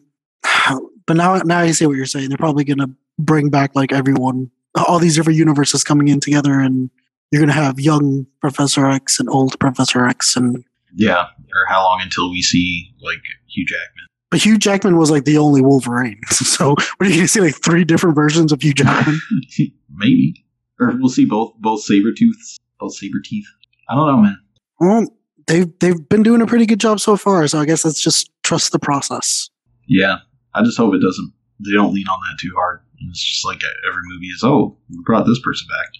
[1.06, 2.28] but now now I see what you're saying.
[2.28, 6.90] They're probably gonna bring back like everyone, all these different universes coming in together, and
[7.30, 12.00] you're gonna have young Professor X and old Professor X, and Yeah, or how long
[12.02, 14.04] until we see like Hugh Jackman?
[14.30, 16.20] but Hugh Jackman was like the only Wolverine.
[16.30, 19.20] so what are you gonna see like three different versions of Hugh Jackman?
[19.96, 20.44] Maybe,
[20.80, 23.46] or we'll see both both saber tooths, both saber teeth.
[23.88, 24.38] I don't know, man.
[24.80, 25.06] well,
[25.46, 27.46] they've they've been doing a pretty good job so far.
[27.48, 29.50] So I guess let's just trust the process.
[29.86, 30.16] Yeah,
[30.54, 31.32] I just hope it doesn't.
[31.64, 32.80] They don't lean on that too hard.
[33.10, 34.42] It's just like uh, every movie is.
[34.42, 35.90] Oh, we brought this person back.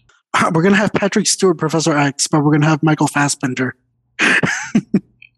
[0.53, 3.77] We're gonna have Patrick Stewart, Professor X, but we're gonna have Michael Fassbender.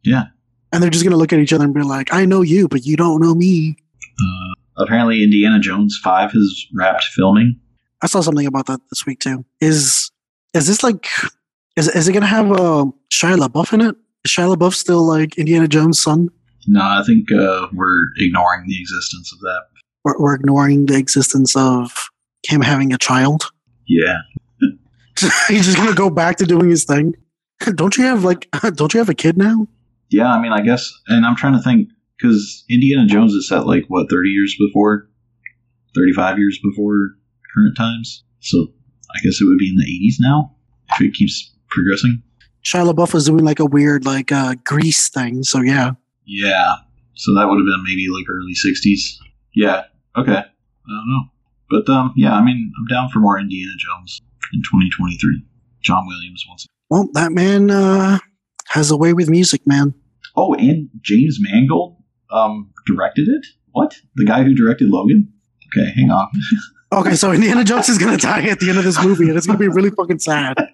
[0.07, 0.25] Yeah.
[0.73, 2.87] And they're just gonna look at each other and be like, "I know you, but
[2.87, 7.59] you don't know me." Uh, apparently, Indiana Jones Five has wrapped filming.
[8.03, 9.45] I saw something about that this week too.
[9.61, 10.11] Is
[10.55, 11.09] is this like
[11.77, 13.97] is is it gonna have uh, Shia LaBeouf in it?
[14.25, 16.29] Is Shia LaBeouf still like Indiana Jones' son?
[16.69, 19.63] No, I think uh, we're ignoring the existence of that.
[20.05, 22.11] We're, we're ignoring the existence of
[22.47, 23.45] him having a child.
[23.87, 24.19] Yeah,
[25.49, 27.15] He's just gonna go back to doing his thing.
[27.75, 28.49] Don't you have like?
[28.75, 29.67] Don't you have a kid now?
[30.11, 30.29] yeah.
[30.33, 33.85] I mean, I guess, and I'm trying to think because Indiana Jones is set like
[33.89, 35.09] what 30 years before,
[35.95, 37.11] 35 years before
[37.55, 38.25] current times.
[38.41, 38.69] So
[39.15, 40.55] I guess it would be in the 80s now
[40.93, 42.23] if it keeps progressing.
[42.65, 45.43] Shia LaBeouf was doing like a weird like uh, Grease thing.
[45.43, 45.93] So yeah,
[46.25, 46.75] Yeah.
[47.15, 49.17] So that would have been maybe like early 60s.
[49.55, 49.85] Yeah.
[50.17, 50.33] Okay.
[50.33, 50.43] I
[50.89, 51.23] don't know.
[51.71, 54.21] But um, yeah, I mean, I'm down for more Indiana Jones
[54.53, 55.45] in 2023.
[55.83, 56.67] John Williams once.
[56.91, 58.19] Well, that man uh,
[58.69, 59.95] has a way with music, man.
[60.37, 61.97] Oh, and James Mangold
[62.31, 63.47] um, directed it.
[63.73, 63.97] What?
[64.17, 65.33] The guy who directed Logan?
[65.69, 66.29] Okay, hang on.
[66.93, 69.45] Okay, so Indiana Jones is gonna die at the end of this movie, and it's
[69.45, 70.55] gonna be really fucking sad.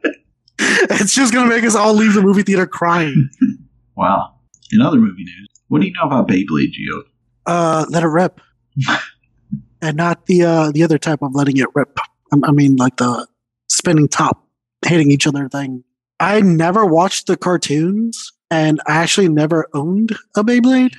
[0.59, 3.31] It's just gonna make us all leave the movie theater crying.
[3.97, 4.35] Wow.
[4.73, 7.03] In other movie news, what do you know about Beyblade, Geo?
[7.45, 8.41] Uh, let it rip,
[9.83, 11.99] and not the uh, the other type of letting it rip.
[12.33, 13.27] I, I mean, like the
[13.73, 14.47] spinning top,
[14.87, 15.83] hitting each other thing.
[16.21, 20.95] I never watched the cartoons, and I actually never owned a Beyblade.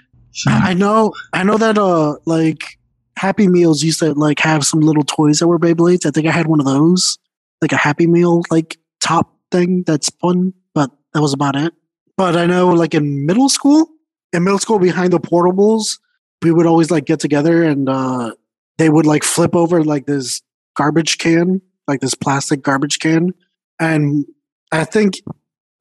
[0.47, 2.79] I know, I know that uh, like
[3.17, 6.05] Happy Meals used to like have some little toys that were Beyblades.
[6.05, 7.19] I think I had one of those,
[7.61, 11.73] like a Happy Meal like top thing that's fun, but that was about it.
[12.17, 13.87] But I know, like in middle school,
[14.33, 15.99] in middle school behind the portables,
[16.41, 18.33] we would always like get together and uh,
[18.77, 20.41] they would like flip over like this
[20.75, 23.33] garbage can, like this plastic garbage can,
[23.79, 24.25] and
[24.71, 25.21] I think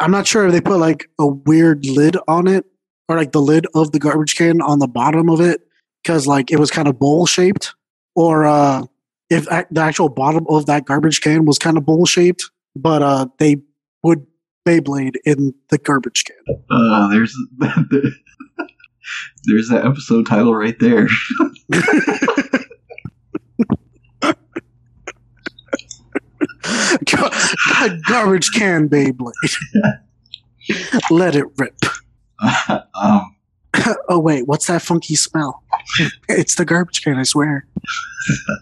[0.01, 2.65] I'm not sure if they put like a weird lid on it
[3.09, 5.61] or like the lid of the garbage can on the bottom of it
[6.03, 7.75] because like it was kind of bowl shaped,
[8.15, 8.85] or uh,
[9.31, 13.27] if the actual bottom of that garbage can was kind of bowl shaped, but uh,
[13.39, 13.57] they
[14.03, 14.27] would
[14.67, 16.37] Beyblade in the garbage can.
[16.71, 17.37] Uh, there's
[19.45, 21.09] there's that episode title right there.
[28.07, 29.33] garbage can Beyblade.
[31.11, 31.77] Let it rip.
[32.95, 33.35] um,
[34.09, 35.63] oh wait, what's that funky smell?
[36.29, 37.67] it's the garbage can, I swear.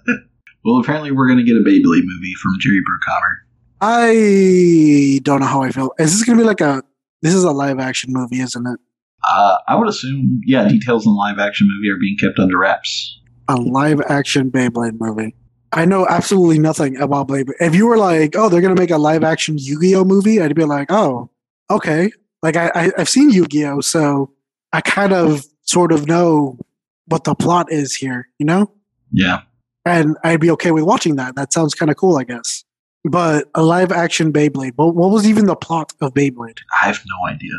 [0.64, 3.36] well, apparently we're gonna get a Beyblade movie from Jerry Bruckheimer.
[3.82, 5.92] I don't know how I feel.
[5.98, 6.82] Is this gonna be like a?
[7.22, 8.80] This is a live action movie, isn't it?
[9.22, 12.58] Uh, I would assume, yeah, details in the live action movie are being kept under
[12.58, 13.18] wraps.
[13.48, 15.34] A live action Beyblade movie.
[15.72, 17.52] I know absolutely nothing about Beyblade.
[17.60, 20.64] If you were like, "Oh, they're gonna make a live action Yu-Gi-Oh movie," I'd be
[20.64, 21.30] like, "Oh,
[21.70, 22.10] okay."
[22.42, 24.32] Like I, I I've seen Yu-Gi-Oh, so
[24.72, 26.58] I kind of sort of know
[27.06, 28.72] what the plot is here, you know,
[29.12, 29.42] Yeah,
[29.84, 31.34] and I'd be okay with watching that.
[31.36, 32.64] That sounds kind of cool, I guess.
[33.04, 34.72] But a live action Beyblade.
[34.76, 36.58] What, what was even the plot of Beyblade?
[36.82, 37.52] I have no idea.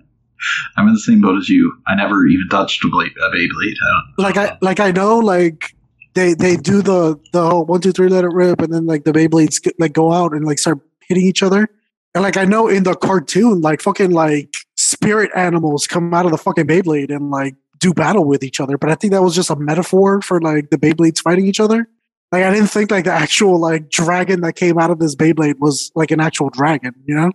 [0.78, 1.72] I'm in the same boat as you.
[1.88, 3.74] I never even touched a, blade, a Beyblade.
[3.84, 5.75] I don't, like I like I know like
[6.16, 9.04] they they do the the whole one two three let it rip and then like
[9.04, 11.68] the Beyblades get, like go out and like start hitting each other.
[12.16, 16.32] And like I know in the cartoon like fucking like spirit animals come out of
[16.32, 18.78] the fucking Beyblade and like do battle with each other.
[18.78, 21.88] But I think that was just a metaphor for like the Beyblades fighting each other.
[22.32, 25.60] Like I didn't think like the actual like dragon that came out of this Beyblade
[25.60, 27.32] was like an actual dragon you know?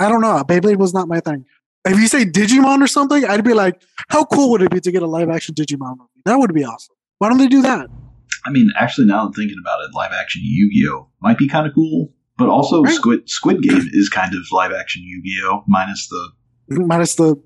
[0.00, 0.42] I don't know.
[0.42, 1.46] Beyblade was not my thing.
[1.84, 4.90] If you say Digimon or something I'd be like how cool would it be to
[4.90, 6.10] get a live action Digimon movie?
[6.24, 6.96] That would be awesome.
[7.18, 7.88] Why don't they do that
[8.46, 11.48] I mean, actually, now I'm thinking about it, live action Yu Gi Oh might be
[11.48, 12.94] kind of cool, but also Right.
[12.94, 16.30] Squid Squid Game is kind of live action Yu Gi Oh minus the
[16.68, 17.36] minus the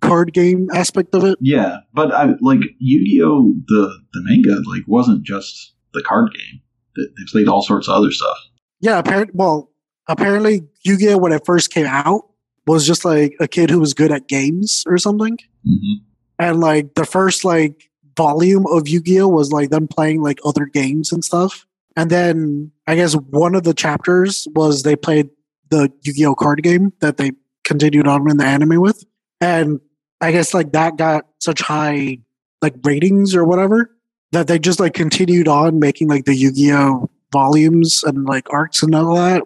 [0.00, 1.38] card game aspect of it.
[1.40, 1.78] yeah.
[1.94, 6.60] But I like Yu Gi Oh the the manga like wasn't just the card game.
[6.96, 8.36] They, they played all sorts of other stuff.
[8.80, 9.70] Yeah, apparently, well,
[10.08, 12.22] apparently Yu-Gi-Oh when it first came out
[12.66, 15.36] was just like a kid who was good at games or something.
[15.64, 15.94] hmm
[16.38, 17.87] And like the first like
[18.18, 21.64] volume of Yu-Gi-Oh was like them playing like other games and stuff.
[21.96, 25.30] And then I guess one of the chapters was they played
[25.70, 27.30] the Yu-Gi-Oh card game that they
[27.64, 29.04] continued on in the anime with.
[29.40, 29.80] And
[30.20, 32.18] I guess like that got such high
[32.60, 33.94] like ratings or whatever
[34.32, 38.94] that they just like continued on making like the Yu-Gi-Oh volumes and like arcs and
[38.94, 39.44] all that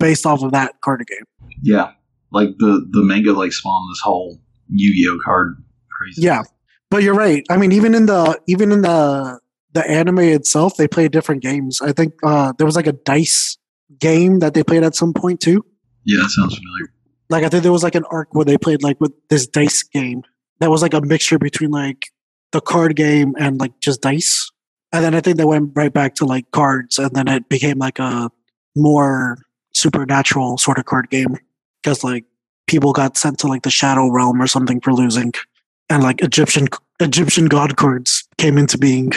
[0.00, 1.24] based off of that card game.
[1.62, 1.92] Yeah,
[2.32, 6.22] like the the manga like spawned this whole Yu Gi Oh card crazy.
[6.22, 6.42] Yeah.
[6.90, 7.44] But you're right.
[7.48, 9.38] I mean, even in the even in the
[9.72, 11.80] the anime itself, they play different games.
[11.80, 13.56] I think uh, there was like a dice
[13.98, 15.64] game that they played at some point too.
[16.04, 16.92] yeah, that sounds familiar.
[17.28, 19.82] Like I think there was like an arc where they played like with this dice
[19.84, 20.24] game
[20.58, 22.06] that was like a mixture between like
[22.52, 24.50] the card game and like just dice.
[24.92, 27.78] And then I think they went right back to like cards, and then it became
[27.78, 28.30] like a
[28.74, 29.38] more
[29.72, 31.36] supernatural sort of card game
[31.82, 32.24] because like
[32.66, 35.32] people got sent to like the shadow realm or something for losing,
[35.90, 36.68] and like Egyptian
[37.00, 39.12] Egyptian god cards came into being.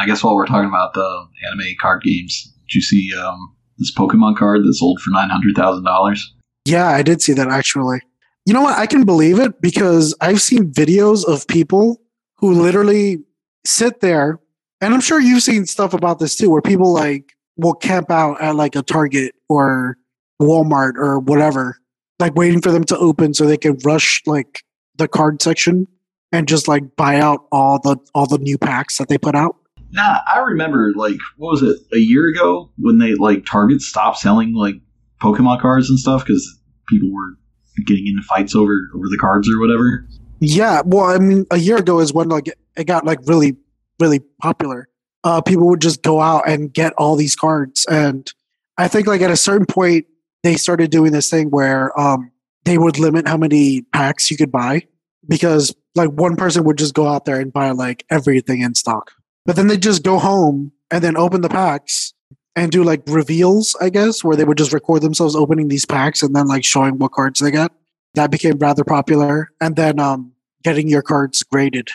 [0.00, 3.94] I guess while we're talking about the anime card games, did you see um, this
[3.94, 6.34] Pokemon card that sold for nine hundred thousand dollars?
[6.64, 8.00] Yeah, I did see that actually.
[8.46, 8.78] You know what?
[8.78, 12.00] I can believe it because I've seen videos of people
[12.38, 13.18] who literally
[13.66, 14.40] sit there,
[14.80, 18.40] and I'm sure you've seen stuff about this too, where people like will camp out
[18.40, 19.96] at like a Target or
[20.40, 21.78] Walmart or whatever,
[22.18, 24.62] like waiting for them to open so they can rush like
[24.96, 25.86] the card section
[26.36, 29.56] and just like buy out all the all the new packs that they put out.
[29.90, 34.18] Nah, I remember like what was it a year ago when they like Target stopped
[34.18, 34.74] selling like
[35.22, 37.38] Pokemon cards and stuff because people were
[37.86, 40.06] getting into fights over over the cards or whatever.
[40.40, 43.56] Yeah, well, I mean, a year ago is when like it got like really,
[43.98, 44.88] really popular.
[45.24, 48.30] Uh, people would just go out and get all these cards, and
[48.76, 50.06] I think like at a certain point
[50.42, 52.30] they started doing this thing where um,
[52.64, 54.86] they would limit how many packs you could buy
[55.28, 59.12] because like one person would just go out there and buy like everything in stock,
[59.44, 62.12] but then they just go home and then open the packs
[62.54, 66.22] and do like reveals, I guess, where they would just record themselves opening these packs
[66.22, 67.70] and then like showing what cards they get
[68.14, 69.50] that became rather popular.
[69.60, 70.32] And then um,
[70.64, 71.90] getting your cards graded.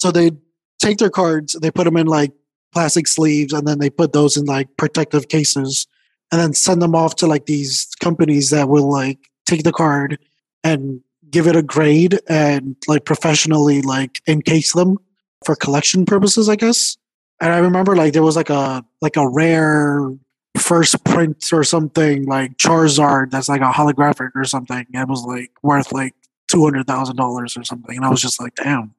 [0.00, 0.32] So they
[0.78, 2.32] take their cards, they put them in like
[2.72, 5.86] plastic sleeves, and then they put those in like protective cases,
[6.32, 10.18] and then send them off to like these companies that will like take the card
[10.64, 14.98] and give it a grade and like professionally like encase them
[15.44, 16.96] for collection purposes, I guess.
[17.40, 20.10] And I remember like there was like a like a rare
[20.56, 24.86] first print or something like Charizard that's like a holographic or something.
[24.92, 26.14] It was like worth like
[26.50, 28.94] two hundred thousand dollars or something, and I was just like, damn.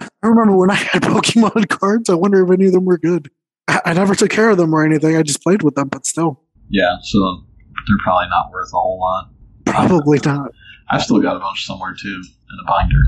[0.00, 2.10] I remember when I had Pokemon cards.
[2.10, 3.30] I wonder if any of them were good.
[3.68, 5.16] I, I never took care of them or anything.
[5.16, 7.44] I just played with them, but still, Yeah, so
[7.86, 9.30] they're probably not worth a whole lot.
[9.64, 10.50] probably not.
[10.90, 13.02] I've still got a bunch somewhere too in a binder.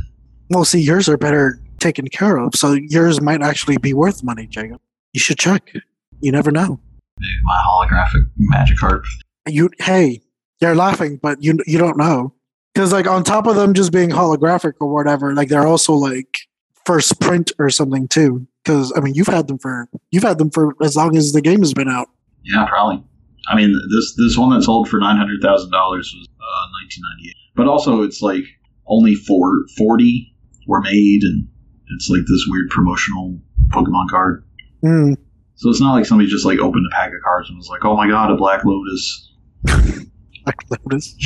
[0.50, 4.46] Well, see, yours are better taken care of, so yours might actually be worth money,
[4.46, 4.80] Jacob.
[5.12, 5.72] You should check.
[6.20, 6.80] You never know.
[7.18, 9.04] Maybe my holographic Magikarp.
[9.46, 10.22] You, hey,
[10.60, 12.32] you're laughing, but you you don't know
[12.76, 16.40] because like on top of them just being holographic or whatever, like they're also like
[16.84, 18.46] first print or something too.
[18.62, 21.40] Because I mean, you've had them for you've had them for as long as the
[21.40, 22.08] game has been out.
[22.44, 23.02] Yeah, probably.
[23.48, 27.02] I mean, this this one that sold for nine hundred thousand dollars was uh, nineteen
[27.10, 27.45] ninety eight.
[27.56, 28.44] But also, it's like
[28.86, 30.34] only four, 40
[30.66, 31.48] were made, and
[31.94, 33.38] it's like this weird promotional
[33.68, 34.44] Pokemon card.
[34.84, 35.16] Mm.
[35.56, 37.84] So it's not like somebody just like opened a pack of cards and was like,
[37.84, 39.32] "Oh my god, a Black Lotus."
[40.46, 41.16] Like Lotus.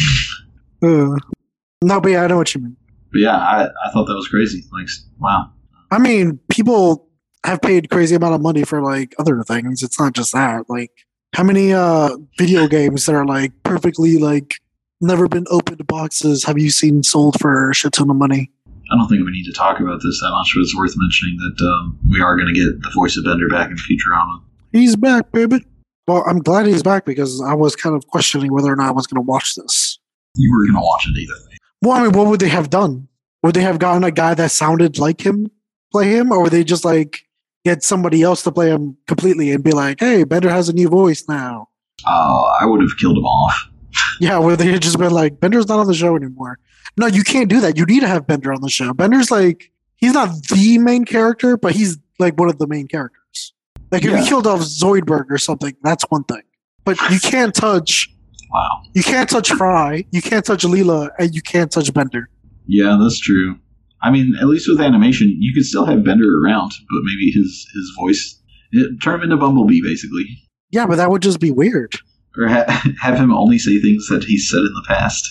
[0.82, 1.14] Uh,
[1.82, 2.76] no, but yeah, I know what you mean.
[3.12, 4.64] But yeah, I, I thought that was crazy.
[4.72, 4.88] Like,
[5.18, 5.52] wow.
[5.90, 7.06] I mean, people
[7.44, 9.82] have paid crazy amount of money for like other things.
[9.82, 10.70] It's not just that.
[10.70, 10.90] Like,
[11.34, 14.54] how many uh video games that are like perfectly like
[15.00, 18.50] never been opened boxes have you seen sold for a shit ton of money?
[18.92, 21.36] I don't think we need to talk about this that much, but it's worth mentioning
[21.36, 24.42] that um, we are going to get the voice of Bender back in Futurama.
[24.72, 25.64] He's back, baby.
[26.08, 28.92] Well, I'm glad he's back because I was kind of questioning whether or not I
[28.92, 29.98] was going to watch this.
[30.34, 31.56] You were going to watch it either way.
[31.82, 33.06] Well, I mean, what would they have done?
[33.42, 35.50] Would they have gotten a guy that sounded like him
[35.92, 37.22] play him, or would they just like
[37.64, 40.88] get somebody else to play him completely and be like, "Hey, Bender has a new
[40.88, 41.68] voice now"?
[42.06, 43.69] Uh, I would have killed him off.
[44.20, 46.58] Yeah, where they had just been like, Bender's not on the show anymore.
[46.98, 47.76] No, you can't do that.
[47.76, 48.92] You need to have Bender on the show.
[48.92, 53.52] Bender's like, he's not the main character, but he's like one of the main characters.
[53.90, 54.20] Like if Yeah.
[54.20, 56.42] you killed off Zoidberg or something, that's one thing.
[56.84, 58.08] But you can't touch,
[58.52, 58.82] Wow.
[58.94, 62.28] you can't touch Fry, you can't touch Leela, and you can't touch Bender.
[62.66, 63.56] Yeah, that's true.
[64.02, 67.66] I mean, at least with animation, you could still have Bender around, but maybe his
[67.74, 68.40] his voice
[68.72, 70.24] it, turn him into Bumblebee, basically,
[70.70, 71.94] Yeah, but that would just be weird.
[72.36, 75.26] Or ha- have him only say things that he's said in the past.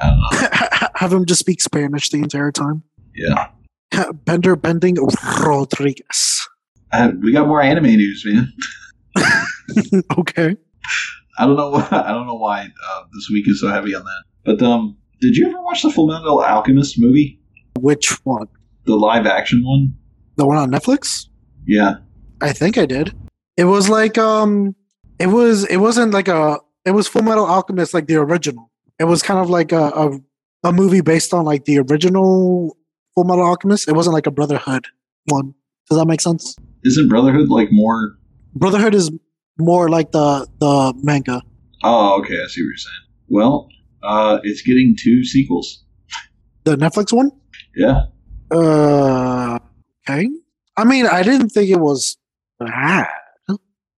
[0.00, 0.88] I don't know.
[0.94, 2.82] have him just speak Spanish the entire time.
[3.14, 3.48] Yeah,
[4.24, 4.96] Bender bending
[5.40, 6.46] Rodriguez.
[6.92, 8.52] uh, we got more anime news, man.
[10.18, 10.56] okay.
[11.38, 11.70] I don't know.
[11.70, 14.22] Why, I don't know why uh, this week is so heavy on that.
[14.44, 17.40] But um, did you ever watch the Full Metal Alchemist movie,
[17.80, 18.46] Which one?
[18.84, 19.94] the live action one?
[20.36, 21.26] The one on Netflix?
[21.66, 21.96] Yeah,
[22.40, 23.12] I think I did.
[23.56, 24.74] It was like um
[25.18, 28.70] it was it wasn't like a it was Full Metal Alchemist like the original.
[28.98, 30.20] It was kind of like a a,
[30.64, 32.76] a movie based on like the original
[33.14, 33.88] Full Metal Alchemist.
[33.88, 34.86] It wasn't like a Brotherhood
[35.26, 35.54] one.
[35.88, 36.56] Does that make sense?
[36.84, 38.16] isn't Brotherhood like more?
[38.54, 39.10] Brotherhood is
[39.58, 41.42] more like the the manga.
[41.82, 43.04] Oh, okay, I see what you're saying.
[43.28, 43.68] Well,
[44.02, 45.84] uh, it's getting two sequels.
[46.64, 47.30] The Netflix one?
[47.76, 48.06] Yeah,
[48.50, 49.58] Uh
[50.08, 50.28] okay.
[50.76, 52.16] I mean, I didn't think it was
[52.58, 53.08] bad.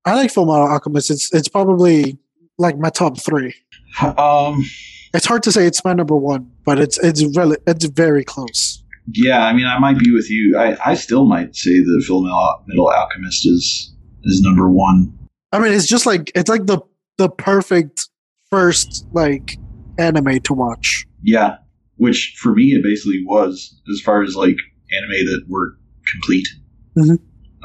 [0.05, 1.11] I like Full Metal Alchemist.
[1.11, 2.19] It's it's probably
[2.59, 3.55] like my top three.
[4.03, 4.65] um,
[5.13, 8.83] It's hard to say it's my number one, but it's it's really it's very close.
[9.13, 9.45] yeah.
[9.47, 10.57] I mean, I might be with you.
[10.59, 13.93] I, I still might say the Full Metal, Metal Alchemist is
[14.25, 15.17] is number one.
[15.53, 16.81] I mean, it's just like it's like the
[17.19, 18.09] the perfect
[18.51, 19.59] first like
[19.99, 21.07] anime to watch.
[21.23, 21.57] Yeah,
[21.97, 24.57] which for me it basically was as far as like
[24.93, 25.77] anime that were
[26.11, 26.49] complete.
[26.97, 27.19] Mhm.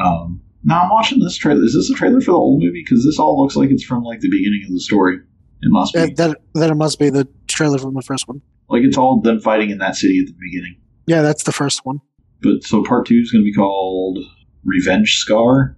[0.04, 1.64] Um, now I'm watching this trailer.
[1.64, 2.84] Is this a trailer for the old movie?
[2.84, 5.18] Because this all looks like it's from like the beginning of the story.
[5.18, 6.00] It must be.
[6.00, 8.42] That, that that it must be the trailer from the first one.
[8.68, 10.76] like it's all them fighting in that city at the beginning.
[11.06, 12.02] Yeah, that's the first one.
[12.42, 14.20] But so part two is going to be called
[14.64, 15.78] Revenge Scar.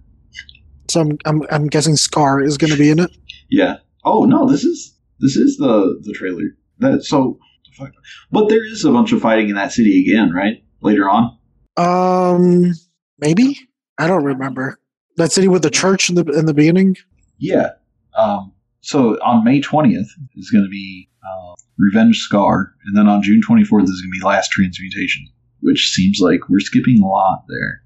[0.88, 3.10] So I'm I'm, I'm guessing Scar is going to be in it.
[3.50, 3.76] Yeah.
[4.04, 6.44] Oh no, this is this is the the trailer.
[6.78, 7.38] That so,
[8.30, 10.64] but there is a bunch of fighting in that city again, right?
[10.80, 11.36] Later on.
[11.76, 12.72] Um,
[13.18, 13.67] maybe
[13.98, 14.78] I don't remember
[15.16, 16.96] that city with the church in the in the beginning.
[17.38, 17.70] Yeah.
[18.16, 18.52] Um.
[18.80, 23.40] So on May twentieth is going to be uh, Revenge Scar, and then on June
[23.44, 25.26] twenty fourth is going to be Last Transmutation,
[25.60, 27.82] which seems like we're skipping a lot there.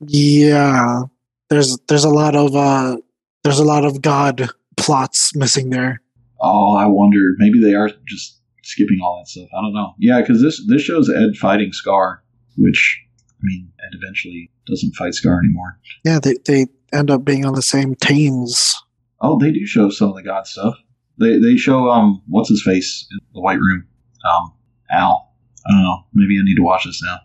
[0.00, 1.02] Yeah,
[1.48, 2.96] there's there's a lot of uh
[3.44, 6.02] there's a lot of God plots missing there.
[6.40, 7.18] Oh, I wonder.
[7.38, 9.48] Maybe they are just skipping all that stuff.
[9.56, 9.94] I don't know.
[9.98, 12.22] Yeah, because this this shows Ed fighting Scar,
[12.56, 13.00] which
[13.38, 15.78] I mean, Ed eventually doesn't fight Scar anymore.
[16.04, 18.74] Yeah, they they end up being on the same teams.
[19.20, 20.74] Oh, they do show some of the God stuff.
[21.18, 23.86] They they show um what's his face in the White Room,
[24.28, 24.52] um
[24.90, 25.34] Al.
[25.66, 26.04] I don't know.
[26.14, 27.18] Maybe I need to watch this now.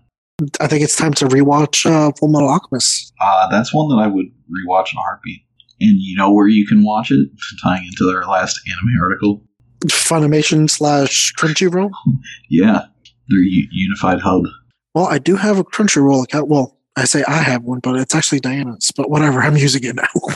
[0.59, 3.14] I think it's time to rewatch uh, Full Metal Alchemist.
[3.22, 5.41] Uh, that's one that I would rewatch in a heartbeat.
[5.80, 7.30] And you know where you can watch it?
[7.64, 9.43] Tying into their last anime article.
[9.86, 11.91] Funimation slash Crunchyroll.
[12.49, 12.86] Yeah,
[13.30, 14.43] their u- unified hub.
[14.93, 16.47] Well, I do have a Crunchyroll account.
[16.49, 18.91] Well, I say I have one, but it's actually Diana's.
[18.95, 20.07] But whatever, I'm using it now.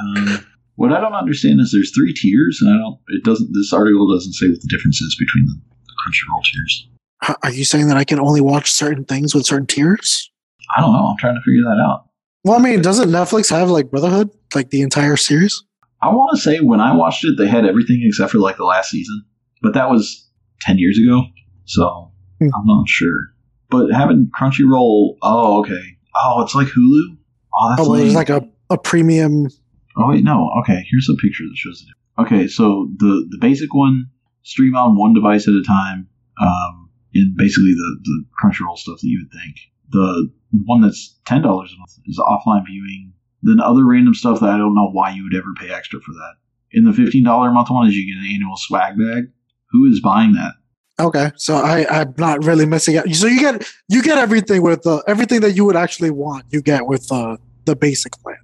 [0.00, 2.98] Um, what I don't understand is there's three tiers, and I don't.
[3.08, 3.50] It doesn't.
[3.52, 6.88] This article doesn't say what the difference is between the, the Crunchyroll tiers.
[7.28, 10.30] H- Are you saying that I can only watch certain things with certain tiers?
[10.74, 11.08] I don't know.
[11.08, 12.06] I'm trying to figure that out.
[12.44, 15.62] Well, I mean, doesn't Netflix have like Brotherhood, like the entire series?
[16.00, 18.64] I want to say when I watched it, they had everything except for like the
[18.64, 19.22] last season,
[19.60, 20.26] but that was
[20.62, 21.22] ten years ago,
[21.66, 22.10] so
[22.40, 22.48] Hmm.
[22.56, 23.28] I'm not sure.
[23.72, 27.16] But having Crunchyroll, oh okay, oh it's like Hulu.
[27.54, 29.48] Oh, that's Oh, well, there's like a, a premium.
[29.96, 30.50] Oh wait, no.
[30.60, 32.20] Okay, here's a picture that shows it.
[32.20, 34.10] Okay, so the the basic one
[34.42, 36.06] stream on one device at a time,
[36.40, 39.56] um, in basically the the Crunchyroll stuff that you would think.
[39.88, 40.30] The
[40.66, 43.14] one that's ten dollars a month is offline viewing.
[43.42, 46.12] Then other random stuff that I don't know why you would ever pay extra for
[46.12, 46.34] that.
[46.72, 49.32] In the fifteen dollar a month one, is you get an annual swag bag.
[49.70, 50.52] Who is buying that?
[51.00, 53.08] Okay, so I I'm not really missing out.
[53.10, 56.44] So you get you get everything with the everything that you would actually want.
[56.50, 58.36] You get with the the basic plan.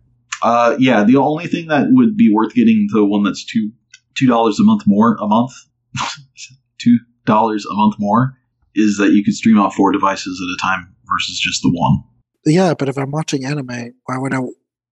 [0.42, 3.70] Uh, yeah, the only thing that would be worth getting the one that's two
[4.16, 5.52] two dollars a month more a month,
[6.78, 8.34] two dollars a month more,
[8.74, 12.02] is that you could stream out four devices at a time versus just the one.
[12.46, 14.40] Yeah, but if I'm watching anime, why would I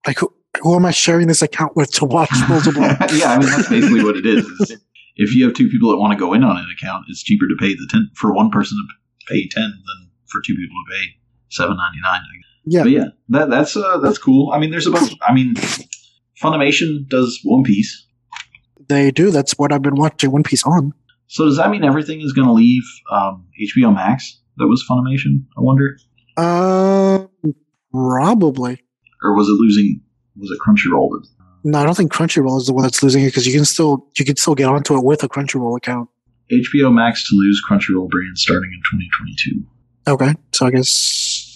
[0.07, 2.83] like who, who am I sharing this account with to watch multiple?
[3.15, 4.77] yeah, I mean that's basically what it is.
[5.17, 7.47] if you have two people that want to go in on an account, it's cheaper
[7.49, 10.95] to pay the ten for one person to pay ten than for two people to
[10.97, 11.05] pay
[11.51, 12.21] seven ninety nine.
[12.67, 14.51] yeah, But yeah, that that's uh, that's cool.
[14.53, 15.15] I mean, there's a bunch.
[15.27, 15.55] I mean,
[16.43, 18.07] Funimation does One Piece.
[18.89, 19.31] they do.
[19.31, 20.93] That's what I've been watching One Piece on.
[21.29, 24.41] So does that mean everything is going to leave um, HBO Max?
[24.59, 25.45] That was Funimation.
[25.57, 25.97] I wonder,
[26.37, 27.27] Uh,
[27.93, 28.83] probably.
[29.23, 30.01] or was it losing?
[30.37, 31.11] Was it Crunchyroll?
[31.11, 31.29] That,
[31.67, 34.07] No, I don't think Crunchyroll is the one that's losing it because you can still
[34.17, 36.09] you can still get onto it with a Crunchyroll account.
[36.53, 38.81] HBO Max to lose Crunchyroll brand starting in
[39.27, 39.67] 2022.
[40.13, 40.89] Okay, so I guess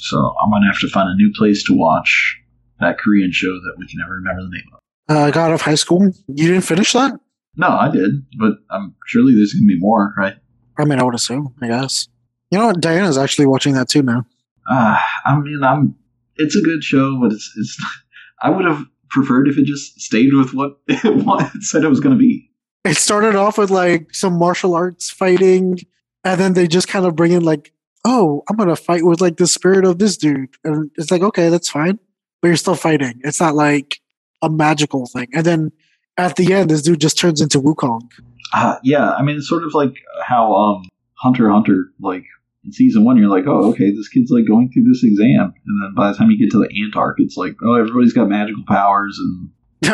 [0.03, 2.37] So I'm going to have to find a new place to watch
[2.81, 5.17] that Korean show that we can never remember the name of.
[5.17, 6.11] uh, God of High School.
[6.27, 7.13] You didn't finish that?
[7.57, 10.35] No, I did, but I'm surely there's going to be more, right?
[10.79, 11.55] I mean, I would assume.
[11.63, 12.09] I guess.
[12.51, 12.81] You know what?
[12.81, 14.25] Diana's actually watching that too now.
[14.69, 15.95] Uh, I mean, I'm.
[16.37, 17.81] It's a good show, but it's it's.
[18.43, 21.89] I would have preferred if it just stayed with what it, what it said it
[21.89, 22.51] was going to be.
[22.85, 25.79] It started off with like some martial arts fighting,
[26.25, 27.73] and then they just kind of bring in like,
[28.07, 31.51] oh, I'm gonna fight with like the spirit of this dude, and it's like, okay,
[31.51, 31.99] that's fine,
[32.41, 33.21] but you're still fighting.
[33.23, 34.01] It's not like
[34.41, 35.29] a magical thing.
[35.35, 35.73] And then
[36.17, 38.09] at the end, this dude just turns into Wukong.
[38.55, 42.25] Uh, yeah, I mean, it's sort of like how um, Hunter Hunter, like
[42.65, 45.83] in season one, you're like, oh, okay, this kid's like going through this exam, and
[45.83, 48.29] then by the time you get to the Ant arc, it's like, oh, everybody's got
[48.29, 49.51] magical powers, and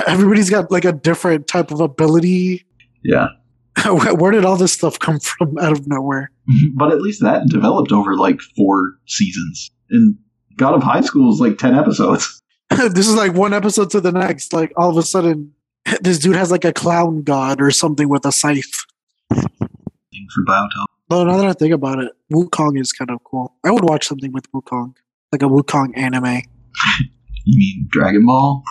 [0.09, 2.65] Everybody's got like a different type of ability.
[3.05, 3.29] yeah.
[3.87, 6.31] Where did all this stuff come from out of nowhere?
[6.75, 9.71] but at least that developed over like four seasons.
[9.91, 10.17] And
[10.57, 12.43] God of High School is like ten episodes.
[12.71, 14.53] this is like one episode to the next.
[14.53, 15.53] Like all of a sudden,
[16.01, 18.85] this dude has like a clown god or something with a scythe.
[19.31, 20.91] Thing for bio talk.
[21.09, 23.55] Though now that I think about it, Wukong is kind of cool.
[23.65, 24.95] I would watch something with Wukong,
[25.31, 26.43] like a Wukong anime.
[27.45, 28.65] You mean Dragon Ball?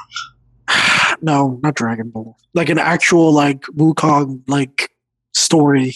[1.21, 2.37] no, not Dragon Ball.
[2.53, 4.91] Like an actual like Wukong like
[5.33, 5.93] story.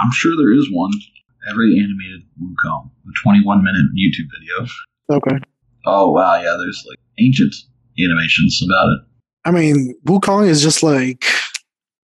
[0.00, 0.90] I'm sure there is one.
[1.48, 4.72] Every animated Wukong, a 21 minute YouTube video.
[5.10, 5.44] Okay.
[5.86, 7.54] Oh wow, yeah, there's like ancient
[8.00, 9.00] animations about it.
[9.44, 11.24] I mean, Wukong is just like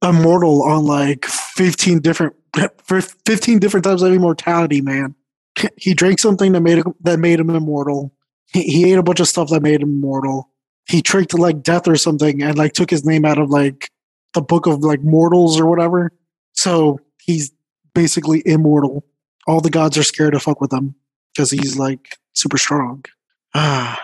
[0.03, 2.35] immortal on like 15 different
[3.27, 5.15] 15 different types of immortality, man.
[5.77, 8.13] He drank something that made him that made him immortal.
[8.53, 10.51] He, he ate a bunch of stuff that made him immortal.
[10.89, 13.89] He tricked like death or something and like took his name out of like
[14.35, 16.13] the book of like mortals or whatever.
[16.53, 17.53] So he's
[17.95, 19.05] basically immortal.
[19.47, 20.95] All the gods are scared to fuck with him
[21.33, 23.05] because he's like super strong.
[23.57, 24.03] Ah,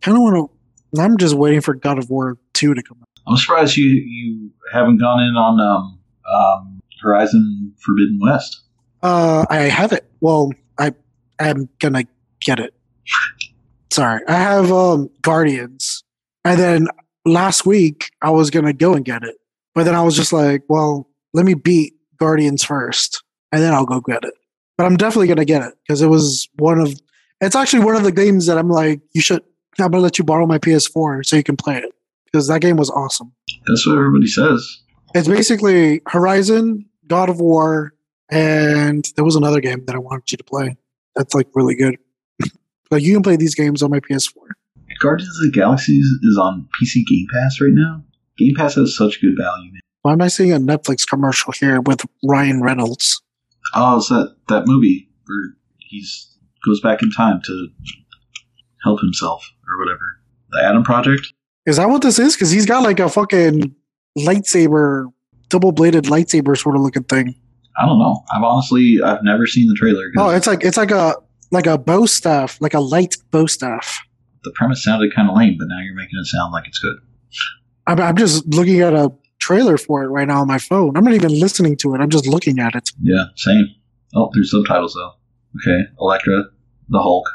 [0.00, 1.00] kind of want to.
[1.00, 3.08] I'm just waiting for God of War two to come out.
[3.28, 8.62] I'm surprised you you haven't gone in on um, um, Horizon Forbidden West.
[9.02, 10.10] Uh, I have it.
[10.20, 10.92] Well, I
[11.38, 12.04] I'm gonna
[12.40, 12.74] get it.
[13.92, 16.04] Sorry, I have um Guardians,
[16.44, 16.88] and then
[17.24, 19.36] last week I was gonna go and get it,
[19.74, 23.22] but then I was just like, well, let me beat Guardians first,
[23.52, 24.34] and then I'll go get it.
[24.76, 26.94] But I'm definitely gonna get it because it was one of.
[27.40, 29.42] It's actually one of the games that I'm like, you should.
[29.78, 31.92] I'm gonna let you borrow my PS4 so you can play it
[32.26, 33.32] because that game was awesome.
[33.66, 34.82] That's what everybody says.
[35.14, 37.92] It's basically Horizon, God of War,
[38.30, 40.76] and there was another game that I wanted you to play.
[41.16, 41.96] That's like really good.
[42.90, 44.32] like you can play these games on my PS4.
[45.00, 48.02] Guardians of the Galaxy is on PC Game Pass right now.
[48.38, 49.80] Game Pass has such good value, man.
[50.02, 53.20] Why am I seeing a Netflix commercial here with Ryan Reynolds?
[53.74, 56.30] Oh, is that that movie where he's
[56.64, 57.68] goes back in time to
[58.82, 60.20] help himself or whatever.
[60.50, 61.32] The Adam Project.
[61.66, 62.34] Is that what this is?
[62.34, 63.74] Because he's got like a fucking
[64.18, 65.06] lightsaber,
[65.50, 67.34] double bladed lightsaber sort of looking thing.
[67.80, 68.24] I don't know.
[68.34, 70.04] I've honestly I've never seen the trailer.
[70.18, 71.14] Oh, it's like it's like a
[71.50, 74.00] like a bow staff, like a light bow staff.
[74.44, 76.96] the premise sounded kind of lame, but now you're making it sound like it's good.
[77.86, 80.96] I'm, I'm just looking at a trailer for it right now on my phone.
[80.96, 82.00] I'm not even listening to it.
[82.00, 82.90] I'm just looking at it.
[83.02, 83.66] Yeah, same.
[84.14, 85.12] Oh, there's subtitles though.
[85.56, 86.44] Okay, Elektra,
[86.88, 87.28] the Hulk.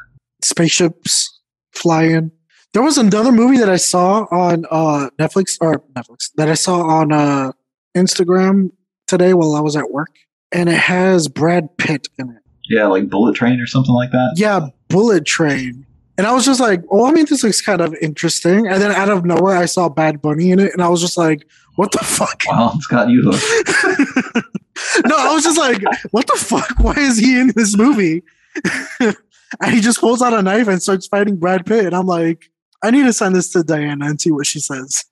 [0.43, 1.39] spaceships
[1.73, 2.31] flying.
[2.73, 6.81] There was another movie that I saw on uh, Netflix or Netflix that I saw
[6.81, 7.51] on uh,
[7.95, 8.71] Instagram
[9.07, 10.15] today while I was at work,
[10.51, 12.41] and it has Brad Pitt in it.
[12.69, 14.33] Yeah, like Bullet Train or something like that.
[14.37, 15.85] Yeah, Bullet Train.
[16.17, 18.67] And I was just like, oh, I mean, this looks kind of interesting.
[18.67, 21.17] And then out of nowhere, I saw Bad Bunny in it, and I was just
[21.17, 22.41] like, what the fuck?
[22.47, 24.45] Wow, it's got you hooked.
[25.05, 25.81] no, I was just like,
[26.11, 26.73] what the fuck?
[26.79, 28.23] Why is he in this movie?
[28.99, 31.85] and he just pulls out a knife and starts fighting Brad Pitt.
[31.85, 32.49] And I'm like,
[32.81, 35.03] I need to send this to Diana and see what she says.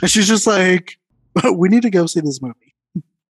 [0.00, 0.98] And she's just like,
[1.54, 2.74] we need to go see this movie.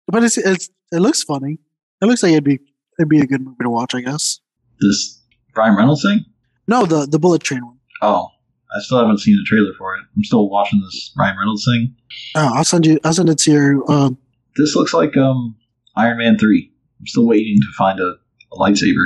[0.08, 1.60] But it's, it's it looks funny.
[2.02, 2.60] It looks like it'd be
[3.00, 4.39] it'd be a good movie to watch, I guess.
[4.82, 5.22] This
[5.56, 6.26] Ryan Reynolds thing.
[6.68, 7.78] No, the the Bullet Train one.
[8.02, 8.28] Oh,
[8.76, 10.02] I still haven't seen the trailer for it.
[10.16, 11.96] I'm still watching this Ryan Reynolds thing.
[12.36, 13.00] Oh, I'll send you.
[13.04, 13.91] I'll send it to your.
[13.91, 14.18] Um,
[14.58, 15.56] This looks like um
[15.96, 16.72] Iron Man three.
[17.00, 18.16] I'm still waiting to find a,
[18.52, 19.06] a lightsaber.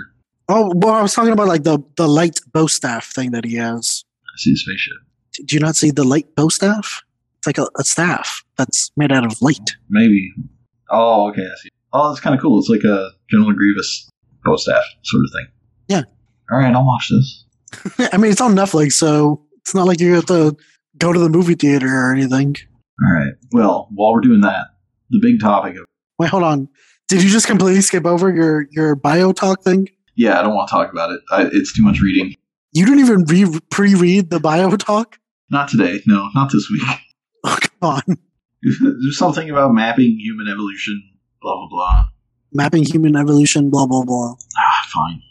[0.50, 3.56] oh, well, I was talking about like the the light bow staff thing that he
[3.56, 4.04] has.
[4.26, 4.98] I see a spaceship.
[5.46, 7.04] Do you not see the light bow staff?
[7.38, 9.72] It's like a, a staff that's made out of light.
[9.90, 10.32] Maybe.
[10.90, 11.44] Oh, okay.
[11.44, 11.70] I see.
[11.94, 12.60] Oh, that's kind of cool.
[12.60, 14.10] It's like a General Grievous
[14.44, 15.48] bow staff sort of thing.
[15.88, 16.04] Yeah.
[16.52, 17.46] All right, I'll watch this.
[18.14, 20.56] I mean, it's on Netflix, so it's not like you have to
[20.98, 22.56] go to the movie theater or anything.
[23.06, 23.34] All right.
[23.52, 24.68] Well, while we're doing that,
[25.10, 25.86] the big topic of
[26.20, 26.68] Wait, hold on.
[27.08, 29.88] Did you just completely skip over your your bio talk thing?
[30.16, 31.22] yeah, I don't want to talk about it.
[31.32, 32.36] I, it's too much reading.
[32.74, 35.20] You didn't even re- pre-read the bio talk.
[35.50, 36.02] Not today.
[36.08, 36.84] No, not this week.
[37.48, 38.18] Oh, come on.
[38.62, 41.02] There's something about mapping human evolution.
[41.42, 42.06] Blah blah blah.
[42.52, 43.70] Mapping human evolution.
[43.70, 44.34] Blah blah blah.
[44.58, 45.22] Ah, fine.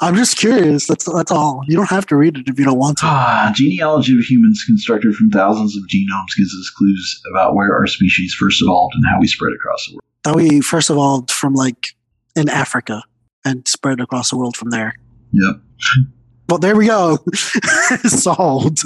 [0.00, 0.86] I'm just curious.
[0.86, 1.62] That's that's all.
[1.66, 3.06] You don't have to read it if you don't want to.
[3.06, 7.86] Ah, genealogy of humans constructed from thousands of genomes gives us clues about where our
[7.86, 10.02] species first evolved and how we spread across the world.
[10.24, 11.88] That we first evolved from like
[12.36, 13.02] in Africa
[13.44, 14.94] and spread across the world from there.
[15.32, 15.56] Yep.
[16.48, 17.18] Well, there we go.
[18.04, 18.82] Solved.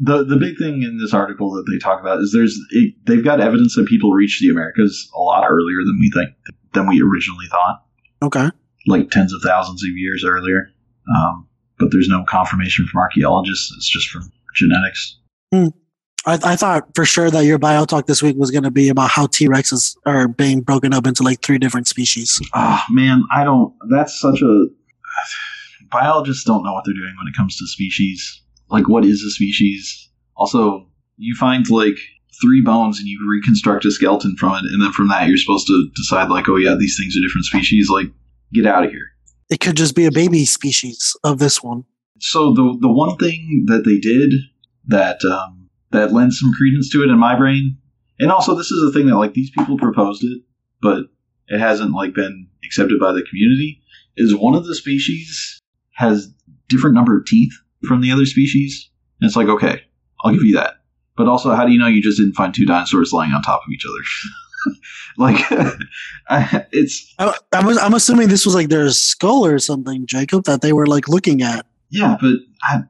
[0.00, 3.24] The the big thing in this article that they talk about is there's it, they've
[3.24, 6.30] got evidence that people reached the Americas a lot earlier than we think
[6.72, 7.82] than we originally thought,
[8.22, 8.50] Okay.
[8.86, 10.70] like tens of thousands of years earlier.
[11.16, 13.72] Um, but there's no confirmation from archaeologists.
[13.76, 15.16] It's just from genetics.
[16.26, 18.88] I, I thought for sure that your bio talk this week was going to be
[18.90, 22.40] about how T Rexes are being broken up into like three different species.
[22.54, 23.74] Ah, man, I don't.
[23.90, 24.66] That's such a.
[25.90, 28.42] Biologists don't know what they're doing when it comes to species.
[28.70, 30.10] Like, what is a species?
[30.36, 31.96] Also, you find like
[32.40, 35.66] three bones and you reconstruct a skeleton from it, and then from that you're supposed
[35.66, 37.88] to decide like, oh yeah, these things are different species.
[37.90, 38.06] Like,
[38.52, 39.10] get out of here.
[39.50, 41.84] It could just be a baby species of this one.
[42.20, 44.34] So the the one thing that they did
[44.86, 47.78] that um, that lends some credence to it in my brain,
[48.18, 50.42] and also this is a thing that like these people proposed it,
[50.82, 51.04] but
[51.48, 53.80] it hasn't like been accepted by the community.
[54.16, 55.60] Is one of the species
[55.92, 56.32] has
[56.68, 57.52] different number of teeth
[57.86, 59.82] from the other species, and it's like okay,
[60.22, 60.74] I'll give you that.
[61.16, 63.62] But also, how do you know you just didn't find two dinosaurs lying on top
[63.66, 64.74] of each other?
[65.18, 65.44] like,
[66.28, 70.44] I, it's I, I was, I'm assuming this was like their skull or something, Jacob,
[70.44, 71.66] that they were like looking at.
[71.90, 72.82] Yeah, but I,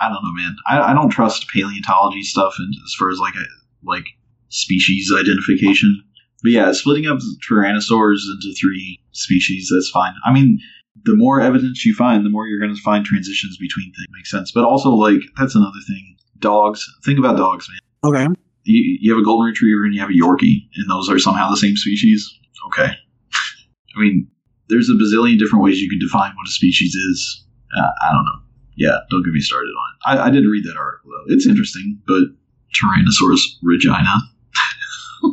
[0.00, 0.56] I don't know, man.
[0.66, 3.44] I, I don't trust paleontology stuff, and as far as like a,
[3.84, 4.06] like
[4.48, 6.02] species identification.
[6.42, 7.18] But yeah, splitting up
[7.48, 10.14] tyrannosaurs into three species, that's fine.
[10.24, 10.58] I mean,
[11.04, 14.06] the more evidence you find, the more you're going to find transitions between things.
[14.10, 14.52] Makes sense.
[14.52, 16.16] But also, like, that's another thing.
[16.38, 16.84] Dogs.
[17.04, 17.80] Think about dogs, man.
[18.12, 18.26] Okay.
[18.64, 21.50] You, you have a golden retriever and you have a Yorkie, and those are somehow
[21.50, 22.28] the same species.
[22.68, 22.90] Okay.
[23.96, 24.28] I mean,
[24.68, 27.44] there's a bazillion different ways you can define what a species is.
[27.76, 28.40] Uh, I don't know.
[28.76, 30.20] Yeah, don't get me started on it.
[30.20, 31.32] I, I did read that article, though.
[31.32, 32.24] It's interesting, but
[32.74, 34.20] Tyrannosaurus regina.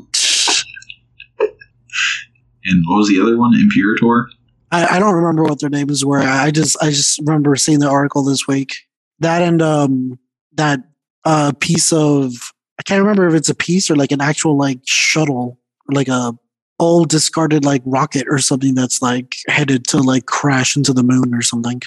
[2.63, 3.53] and what was the other one?
[3.53, 4.29] Imperator?
[4.73, 6.19] I, I don't remember what their names were.
[6.19, 8.73] I just I just remember seeing the article this week.
[9.19, 10.19] That and um
[10.53, 10.79] that
[11.25, 12.33] uh piece of
[12.79, 15.59] I can't remember if it's a piece or like an actual like shuttle,
[15.89, 16.35] like a
[16.79, 21.35] old discarded like rocket or something that's like headed to like crash into the moon
[21.35, 21.79] or something.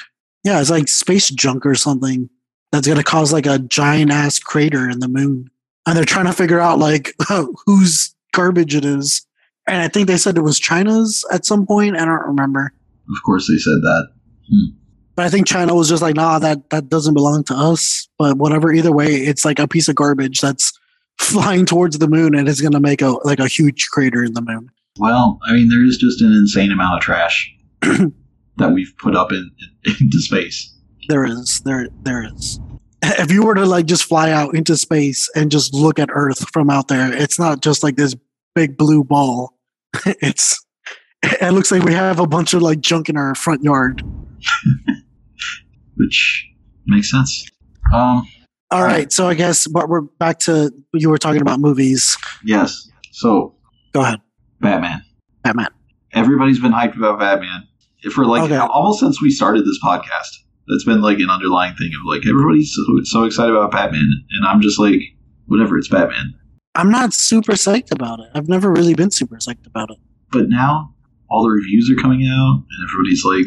[0.45, 2.31] Yeah, it's like space junk or something
[2.71, 5.51] that's gonna cause like a giant ass crater in the moon.
[5.87, 7.15] And they're trying to figure out like
[7.67, 9.27] whose garbage it is.
[9.67, 11.97] And I think they said it was China's at some point.
[11.97, 12.73] I don't remember.
[13.09, 14.09] Of course, they said that.
[14.49, 14.77] Hmm.
[15.17, 18.09] But I think China was just like, nah, that that doesn't belong to us.
[18.19, 20.73] But whatever, either way, it's like a piece of garbage that's
[21.19, 24.35] flying towards the moon and it's going to make a like a huge crater in
[24.35, 24.71] the moon.
[24.99, 29.33] Well, I mean, there is just an insane amount of trash that we've put up
[29.33, 29.51] in,
[29.85, 30.73] in, into space.
[31.09, 32.59] There is, there, there is.
[33.03, 36.49] If you were to like just fly out into space and just look at Earth
[36.51, 38.17] from out there, it's not just like this
[38.55, 39.56] big blue ball.
[40.21, 40.65] it's
[41.23, 44.03] it looks like we have a bunch of like junk in our front yard.
[45.97, 46.47] Which
[46.87, 47.51] makes sense.
[47.93, 48.29] Um,
[48.71, 52.17] all right, so I guess but we're back to you were talking about movies.
[52.45, 52.89] Yes.
[53.13, 53.55] So
[53.93, 54.21] go ahead.
[54.61, 55.03] Batman.
[55.43, 55.69] Batman.
[56.13, 57.67] Everybody's been hyped about Batman
[58.13, 58.57] for like okay.
[58.57, 60.39] almost since we started this podcast.
[60.69, 64.47] That's been like an underlying thing of like everybody's so, so excited about Batman, and
[64.47, 65.01] I'm just like,
[65.47, 66.35] whatever, it's Batman.
[66.77, 68.29] I'm not super psyched about it.
[68.35, 69.97] I've never really been super psyched about it.
[70.31, 70.95] But now
[71.31, 73.47] all the reviews are coming out, and everybody's like,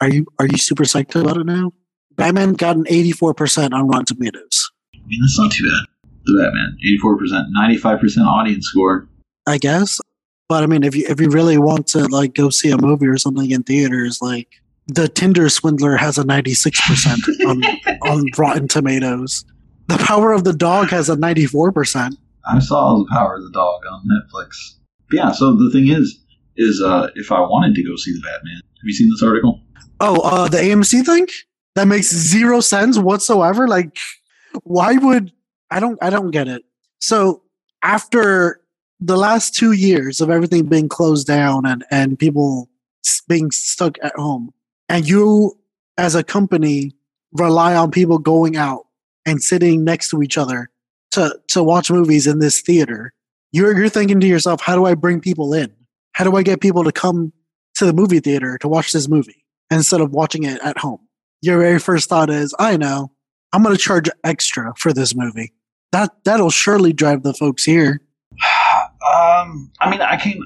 [0.00, 1.72] "Are you are you super psyched about it now?"
[2.14, 4.70] Batman got an 84% on Rotten Tomatoes.
[4.94, 5.86] I mean, that's not too bad.
[6.24, 9.08] The Batman, 84%, 95% audience score.
[9.46, 10.00] I guess.
[10.48, 13.06] But I mean, if you if you really want to like go see a movie
[13.06, 14.48] or something in theaters, like
[14.86, 17.62] the Tinder Swindler has a 96% on
[18.08, 19.44] on Rotten Tomatoes.
[19.88, 22.16] The Power of the Dog has a 94%.
[22.48, 24.78] I saw The Power of the Dog on Netflix.
[25.10, 26.18] But yeah, so the thing is,
[26.56, 29.60] is uh, if I wanted to go see the Batman, have you seen this article?
[30.00, 31.26] Oh, uh, the AMC thing
[31.74, 33.68] that makes zero sense whatsoever.
[33.68, 33.96] Like,
[34.64, 35.32] why would
[35.70, 36.64] I don't I don't get it.
[37.00, 37.42] So
[37.82, 38.60] after
[39.00, 42.68] the last two years of everything being closed down and and people
[43.28, 44.52] being stuck at home,
[44.88, 45.58] and you
[45.96, 46.92] as a company
[47.32, 48.86] rely on people going out
[49.26, 50.70] and sitting next to each other
[51.12, 53.12] to to watch movies in this theater,
[53.52, 55.72] you're you're thinking to yourself, how do I bring people in?
[56.12, 57.32] How do I get people to come
[57.76, 61.00] to the movie theater to watch this movie instead of watching it at home?
[61.42, 63.12] Your very first thought is, I know,
[63.52, 65.52] I'm going to charge extra for this movie.
[65.92, 68.00] That that'll surely drive the folks here.
[69.08, 70.38] Um, I mean, I can,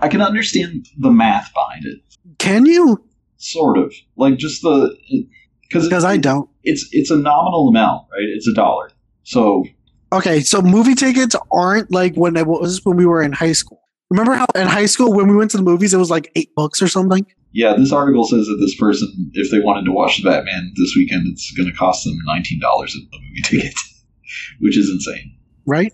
[0.00, 2.00] I can understand the math behind it.
[2.38, 3.04] Can you?
[3.36, 5.26] Sort of, like just the because
[5.68, 6.48] because I don't.
[6.64, 8.28] It's it's a nominal amount, right?
[8.34, 8.90] It's a dollar.
[9.24, 9.64] So
[10.12, 13.80] okay, so movie tickets aren't like when it was when we were in high school.
[14.10, 16.54] Remember how in high school when we went to the movies it was like eight
[16.54, 17.26] bucks or something?
[17.52, 20.94] Yeah, this article says that this person, if they wanted to watch the Batman this
[20.94, 23.74] weekend, it's going to cost them nineteen dollars a movie ticket,
[24.60, 25.36] which is insane.
[25.64, 25.92] Right?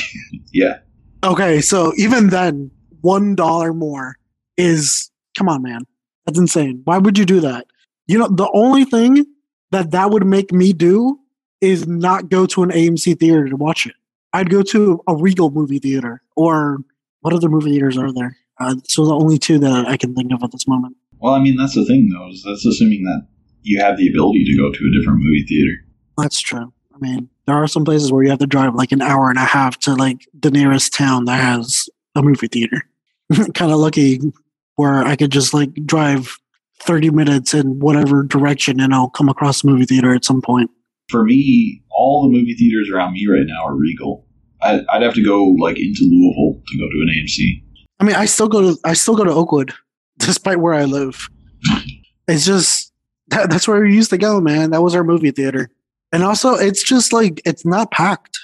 [0.52, 0.78] yeah.
[1.22, 2.70] Okay, so even then,
[3.02, 4.16] one dollar more
[4.56, 5.82] is come on, man.
[6.26, 6.82] That's insane.
[6.84, 7.66] Why would you do that?
[8.06, 9.26] You know, the only thing
[9.70, 11.18] that that would make me do
[11.60, 13.94] is not go to an AMC theater to watch it.
[14.32, 16.78] I'd go to a Regal movie theater or
[17.20, 18.36] what other movie theaters are there?
[18.58, 20.96] Uh, so the only two that I can think of at this moment.
[21.18, 22.28] Well, I mean, that's the thing, though.
[22.28, 23.26] Is that's assuming that
[23.62, 25.84] you have the ability to go to a different movie theater.
[26.18, 26.72] That's true.
[26.94, 29.38] I mean, there are some places where you have to drive like an hour and
[29.38, 32.82] a half to like the nearest town that has a movie theater.
[33.54, 34.20] kind of lucky
[34.76, 36.38] where I could just like drive
[36.82, 40.70] 30 minutes in whatever direction and I'll come across a movie theater at some point.
[41.08, 44.26] For me, all the movie theaters around me right now are Regal.
[44.62, 47.62] I, would have to go like into Louisville to go to an AMC.
[48.00, 49.72] I mean, I still go to I still go to Oakwood,
[50.18, 51.28] despite where I live.
[52.28, 52.92] It's just
[53.28, 54.70] that, that's where we used to go, man.
[54.70, 55.70] That was our movie theater,
[56.12, 58.38] and also it's just like it's not packed,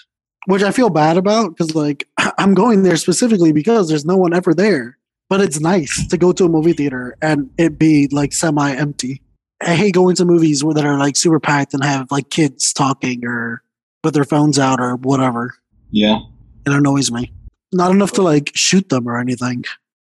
[0.47, 2.09] which I feel bad about because like
[2.39, 4.99] I'm going there specifically because there's no one ever there.
[5.29, 9.23] But it's nice to go to a movie theater and it be like semi empty.
[9.61, 12.73] I hate going to movies where that are like super packed and have like kids
[12.73, 13.63] talking or
[14.05, 15.55] with their phones out or whatever.
[15.91, 16.21] Yeah.
[16.67, 17.33] It annoys me.
[17.73, 19.65] Not enough to like shoot them or anything.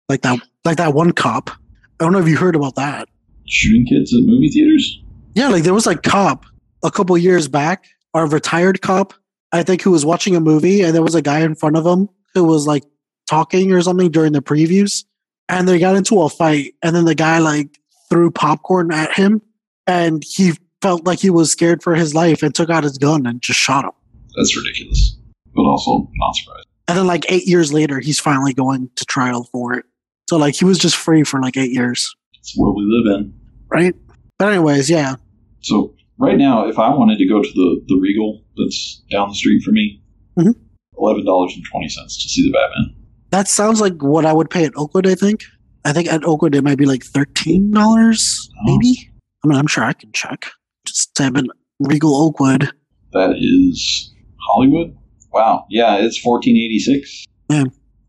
[0.08, 1.50] Like that like that one cop.
[1.50, 3.08] I don't know if you heard about that.
[3.46, 5.02] Shooting kids at movie theaters?
[5.34, 6.46] Yeah, like there was like cop
[6.82, 9.12] a couple years back, a retired cop,
[9.52, 11.84] I think, who was watching a movie and there was a guy in front of
[11.84, 12.84] him who was like
[13.28, 15.04] talking or something during the previews.
[15.50, 17.78] And they got into a fight, and then the guy like
[18.08, 19.42] threw popcorn at him,
[19.86, 23.26] and he felt like he was scared for his life and took out his gun
[23.26, 23.90] and just shot him.
[24.36, 25.16] That's ridiculous.
[25.54, 26.66] But also not surprised.
[26.88, 29.84] And then like eight years later, he's finally going to trial for it.
[30.28, 33.18] So like he was just free for like eight years, It's the world we live
[33.20, 33.34] in.
[33.68, 33.94] right?
[34.38, 35.16] But anyways, yeah,
[35.62, 39.34] So right now, if I wanted to go to the, the Regal that's down the
[39.34, 40.00] street from me,
[40.38, 40.54] Mhm.
[40.96, 42.94] eleven dollars and twenty cents to see the Batman.
[43.30, 45.06] That sounds like what I would pay at Oakwood.
[45.06, 45.44] I think.
[45.84, 48.62] I think at Oakwood it might be like thirteen dollars, Oh.
[48.64, 49.10] maybe.
[49.44, 50.46] I mean, I'm sure I can check.
[50.86, 51.46] Just type in
[51.80, 52.70] Regal Oakwood.
[53.12, 54.12] That is
[54.48, 54.96] Hollywood.
[55.32, 55.64] Wow.
[55.70, 57.24] Yeah, it's fourteen eighty six.
[57.48, 57.64] Yeah.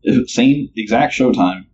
[0.08, 1.64] Uh, same exact showtime.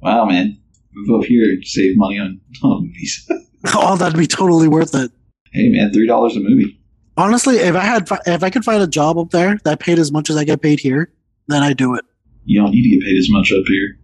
[0.00, 0.56] Wow, man.
[0.92, 3.28] Move up here, and save money on, on movies.
[3.74, 5.10] oh, that'd be totally worth it.
[5.52, 6.80] hey, man, three dollars a movie.
[7.16, 9.98] Honestly, if I had, fi- if I could find a job up there that paid
[10.00, 11.12] as much as I get paid here,
[11.48, 12.04] then I'd do it.
[12.44, 13.98] You don't need to get paid as much up here.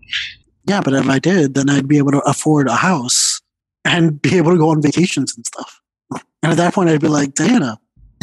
[0.67, 3.41] Yeah, but if I did, then I'd be able to afford a house
[3.85, 5.81] and be able to go on vacations and stuff.
[6.43, 7.79] And at that point, I'd be like, Diana,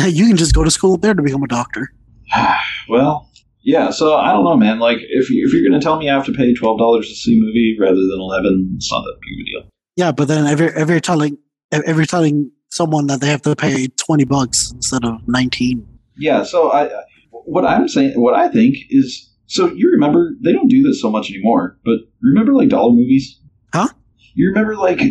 [0.06, 1.92] you can just go to school up there to become a doctor.
[2.90, 3.30] well,
[3.64, 3.90] yeah.
[3.90, 4.80] So I don't know, man.
[4.80, 7.38] Like, if if you're gonna tell me I have to pay twelve dollars to see
[7.38, 9.72] a movie rather than eleven, it's not that big of a deal.
[9.96, 11.38] Yeah, but then if you're, if you're telling
[11.72, 15.88] if you're telling someone that they have to pay twenty bucks instead of nineteen,
[16.18, 16.44] Yeah.
[16.44, 16.90] So I,
[17.32, 21.10] what I'm saying, what I think is, so you remember they don't do this so
[21.10, 23.40] much anymore, but remember like dollar movies?
[23.74, 23.88] Huh?
[24.36, 25.02] You remember like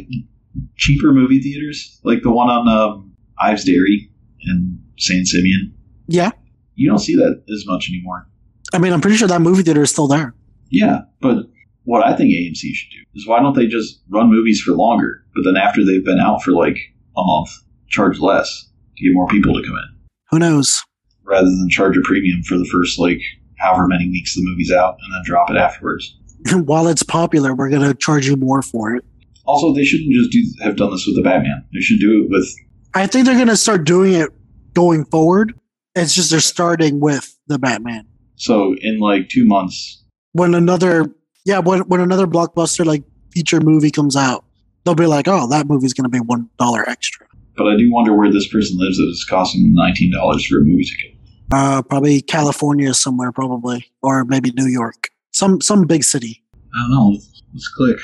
[0.77, 4.11] cheaper movie theaters, like the one on um, Ives Dairy
[4.45, 5.75] and San Simeon.
[6.07, 6.31] yeah,
[6.75, 8.29] You don't see that as much anymore.
[8.73, 10.35] I mean, I'm pretty sure that movie theater is still there.
[10.71, 11.47] Yeah, but
[11.85, 15.25] what I think AMC should do is why don't they just run movies for longer,
[15.35, 16.77] but then after they've been out for like
[17.17, 17.51] a month,
[17.89, 19.99] charge less to get more people to come in,
[20.31, 20.83] Who knows?
[21.25, 23.21] rather than charge a premium for the first like
[23.59, 26.17] however many weeks the movie's out and then drop it afterwards.
[26.53, 29.05] While it's popular, we're gonna charge you more for it.
[29.45, 31.65] Also, they shouldn't just do have done this with the Batman.
[31.73, 32.49] They should do it with
[32.95, 34.31] I think they're gonna start doing it
[34.75, 35.59] going forward.
[35.95, 38.07] It's just they're starting with the Batman.
[38.37, 40.03] so in like two months.
[40.33, 41.07] When another
[41.45, 43.03] yeah, when when another blockbuster like
[43.33, 44.45] feature movie comes out,
[44.85, 47.27] they'll be like, oh, that movie's gonna be one dollar extra.
[47.57, 50.59] But I do wonder where this person lives that is costing them nineteen dollars for
[50.59, 51.16] a movie ticket.
[51.53, 56.43] Uh, probably California somewhere, probably, or maybe New York, some some big city.
[56.75, 57.09] I don't know.
[57.11, 57.99] Let's, let's click.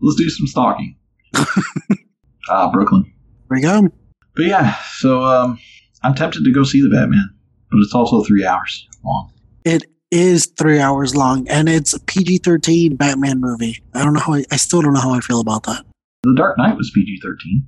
[0.00, 0.96] Let's do some stalking.
[2.48, 3.12] ah, Brooklyn.
[3.48, 3.88] There you go.
[4.36, 5.58] But yeah, so um,
[6.02, 7.30] I'm tempted to go see the Batman,
[7.70, 9.32] but it's also three hours long.
[9.64, 13.82] It is three hours long, and it's a PG thirteen Batman movie.
[13.94, 15.84] I don't know how I, I still don't know how I feel about that.
[16.24, 17.66] The Dark Knight was PG-13.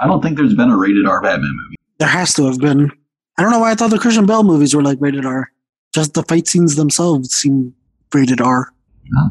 [0.00, 1.76] I don't think there's been a rated R Batman movie.
[1.98, 2.92] There has to have been.
[3.38, 5.50] I don't know why I thought the Christian Bale movies were like rated R.
[5.94, 7.74] Just the fight scenes themselves seem
[8.12, 8.72] rated R.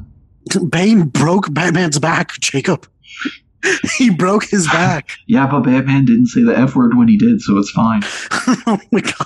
[0.69, 2.87] Bane broke Batman's back, Jacob.
[3.97, 5.11] he broke his back.
[5.27, 8.01] Yeah, but Batman didn't say the F word when he did, so it's fine.
[8.67, 9.25] oh my god.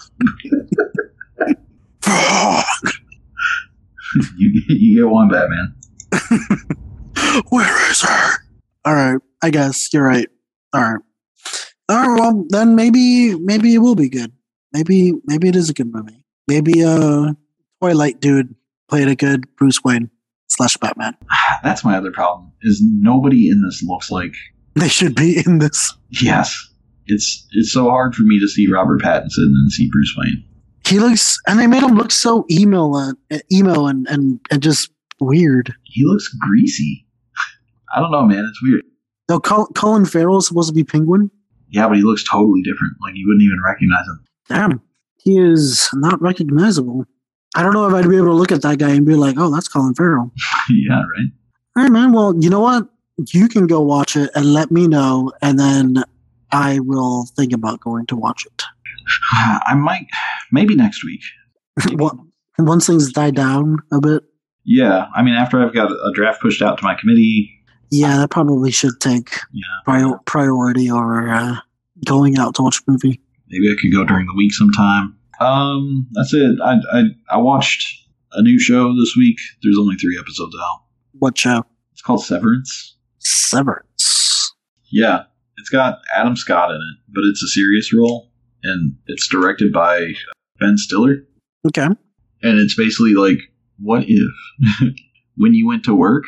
[4.37, 5.75] you, you get one Batman.
[7.49, 8.43] Where is her?
[8.85, 10.27] All right, I guess you're right.
[10.73, 10.99] All right.
[11.89, 12.19] All right.
[12.19, 14.31] Well, then maybe maybe it will be good.
[14.73, 16.23] Maybe maybe it is a good movie.
[16.47, 17.33] Maybe uh,
[17.81, 18.55] Twilight dude
[18.89, 20.09] played a good Bruce Wayne
[20.49, 21.15] slash Batman.
[21.63, 22.51] That's my other problem.
[22.63, 24.33] Is nobody in this looks like
[24.75, 25.93] They should be in this.
[26.09, 26.69] yes.
[27.05, 30.43] It's it's so hard for me to see Robert Pattinson and see Bruce Wayne.
[30.87, 33.17] He looks, and they made him look so emo and
[33.51, 35.73] emo and and and just weird.
[35.83, 37.05] He looks greasy.
[37.95, 38.45] I don't know, man.
[38.49, 38.83] It's weird.
[39.29, 41.29] No, Col- Colin Farrell is supposed to be Penguin.
[41.69, 42.93] Yeah, but he looks totally different.
[43.01, 44.23] Like you wouldn't even recognize him.
[44.49, 44.81] Damn,
[45.17, 47.05] he is not recognizable.
[47.55, 49.35] I don't know if I'd be able to look at that guy and be like,
[49.37, 50.31] "Oh, that's Colin Farrell."
[50.69, 51.29] yeah, right.
[51.77, 52.11] All right, man.
[52.11, 52.87] Well, you know what?
[53.31, 56.03] You can go watch it and let me know, and then
[56.51, 58.63] I will think about going to watch it.
[59.65, 60.07] I might
[60.51, 61.21] maybe next week.
[62.59, 64.23] Once things die down a bit,
[64.63, 67.51] Yeah, I mean after I've got a draft pushed out to my committee.
[67.91, 71.55] yeah, that probably should take Yeah, prior- priority over uh,
[72.05, 73.19] going out to watch a movie.
[73.53, 75.15] Maybe I could go during the week sometime.
[75.39, 76.57] Um, that's it.
[76.63, 79.37] I I I watched a new show this week.
[79.61, 80.81] There's only three episodes out.
[81.19, 81.63] What show?
[81.91, 82.95] It's called Severance.
[83.19, 84.53] Severance.
[84.91, 85.23] Yeah,
[85.57, 88.31] it's got Adam Scott in it, but it's a serious role,
[88.63, 90.13] and it's directed by
[90.59, 91.25] Ben Stiller.
[91.67, 91.85] Okay.
[91.85, 93.37] and it's basically like,
[93.79, 94.93] what if
[95.37, 96.23] when you went to work,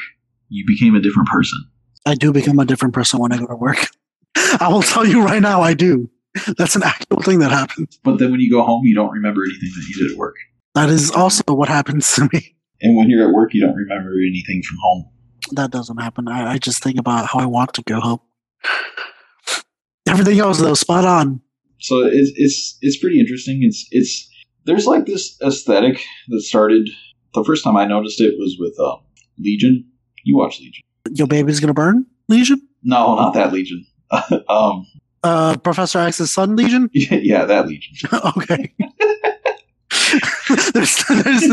[0.50, 1.60] you became a different person?
[2.06, 3.88] I do become a different person when I go to work.
[4.60, 6.10] I will tell you right now, I do.
[6.58, 8.00] That's an actual thing that happens.
[8.04, 10.36] But then when you go home, you don't remember anything that you did at work.
[10.74, 12.56] That is also what happens to me.
[12.82, 15.10] And when you're at work, you don't remember anything from home.
[15.52, 16.28] That doesn't happen.
[16.28, 18.20] I, I just think about how I want to go home.
[20.08, 21.42] Everything else, though, spot on.
[21.80, 23.64] So it's it's it's pretty interesting.
[23.64, 24.30] It's it's
[24.66, 26.90] there's like this aesthetic that started.
[27.34, 29.00] The first time I noticed it was with um,
[29.38, 29.86] Legion.
[30.24, 30.84] You watch Legion?
[31.12, 32.62] Your baby's gonna burn, Legion?
[32.84, 33.86] No, not that Legion.
[34.50, 34.86] um,
[35.26, 36.88] Uh, Professor X's Son Legion?
[36.94, 38.10] yeah, that Legion.
[38.38, 38.72] okay.
[40.72, 41.44] there's, there's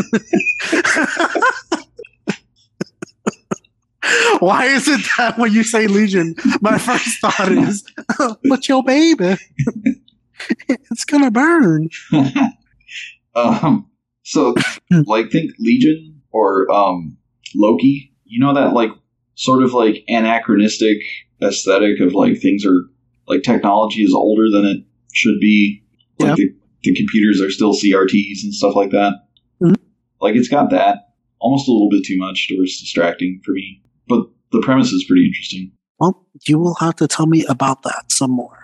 [4.41, 7.83] Why is it that when you say Legion, my first thought is,
[8.45, 9.37] but your baby,
[10.68, 11.89] it's gonna burn.
[13.35, 13.91] um,
[14.23, 14.55] so
[15.07, 17.16] like think Legion or um
[17.55, 18.12] Loki.
[18.27, 18.91] You know that like
[19.35, 20.99] sort of like anachronistic
[21.43, 22.83] aesthetic of like things are
[23.29, 24.79] like technology is older than it
[25.12, 25.83] should be.
[26.18, 26.35] Like Yeah.
[26.37, 29.12] the, the computers are still CRTs and stuff like that.
[29.62, 29.77] Mhm.
[30.20, 31.11] Like it's got that
[31.41, 33.81] almost a little bit too much to where it's distracting for me.
[34.09, 35.73] But the premise is pretty interesting.
[35.99, 38.59] Well, you will have to tell me about that some more.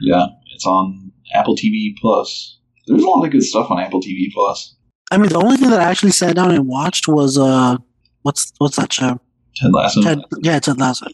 [0.00, 2.58] Yeah, it's on Apple TV Plus.
[2.86, 4.74] There's a lot of good stuff on Apple TV Plus.
[5.12, 7.76] I mean, the only thing that I actually sat down and watched was uh,
[8.22, 9.20] what's what's that show?
[9.56, 10.02] Ted Lasso.
[10.02, 11.06] Ted, yeah, Ted Lasso.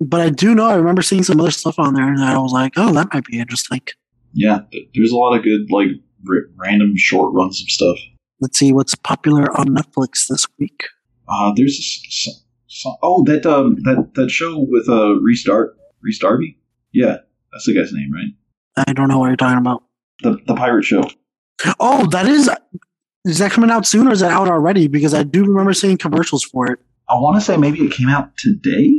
[0.00, 2.52] But I do know I remember seeing some other stuff on there, and I was
[2.52, 3.80] like, oh, that might be interesting.
[4.32, 4.60] Yeah,
[4.94, 5.88] there's a lot of good like
[6.28, 7.96] r- random short runs of stuff.
[8.40, 10.84] Let's see what's popular on Netflix this week.
[11.28, 15.72] Uh, there's s s- s- oh that um that that show with uh Reese Dar-
[16.02, 16.58] Rhys Darby.
[16.92, 17.18] Yeah,
[17.52, 18.86] that's the guy's name, right?
[18.88, 19.84] I don't know what you're talking about.
[20.22, 21.08] The the pirate show.
[21.78, 22.50] Oh, that is.
[23.24, 24.86] Is that coming out soon or is that out already?
[24.88, 26.78] Because I do remember seeing commercials for it.
[27.08, 28.92] I want to say maybe it came out today.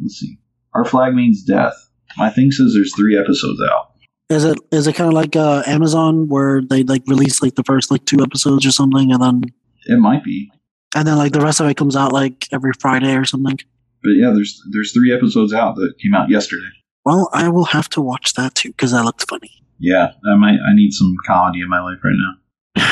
[0.00, 0.38] Let's see.
[0.74, 1.74] Our flag means death.
[2.16, 3.92] My thing says there's three episodes out.
[4.28, 7.64] Is it is it kind of like uh, Amazon where they like release like the
[7.64, 9.42] first like two episodes or something, and then
[9.86, 10.50] It might be,
[10.94, 13.58] and then like the rest of it comes out like every Friday or something?
[14.02, 16.68] but yeah, there's there's three episodes out that came out yesterday.
[17.04, 19.50] Well, I will have to watch that too because that looked funny.
[19.78, 20.58] Yeah, I might.
[20.66, 22.16] I need some comedy in my life right
[22.76, 22.84] now.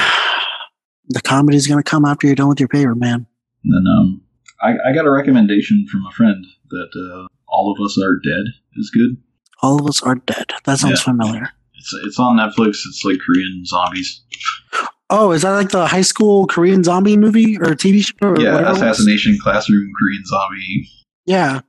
[1.08, 3.26] the comedy's gonna come after you're done with your paper, man.
[3.64, 4.22] And then um,
[4.62, 8.44] I, I got a recommendation from a friend that uh, All of Us Are Dead
[8.76, 9.16] is good.
[9.62, 10.52] All of us are dead.
[10.64, 11.04] That sounds Yeah.
[11.12, 11.50] familiar.
[11.74, 12.80] It's it's on Netflix.
[12.86, 14.22] It's like Korean zombies.
[15.08, 18.14] Oh, is that like the high school Korean zombie movie or TV show?
[18.28, 20.88] Or Yeah, assassination classroom Korean zombie.
[21.26, 21.60] Yeah,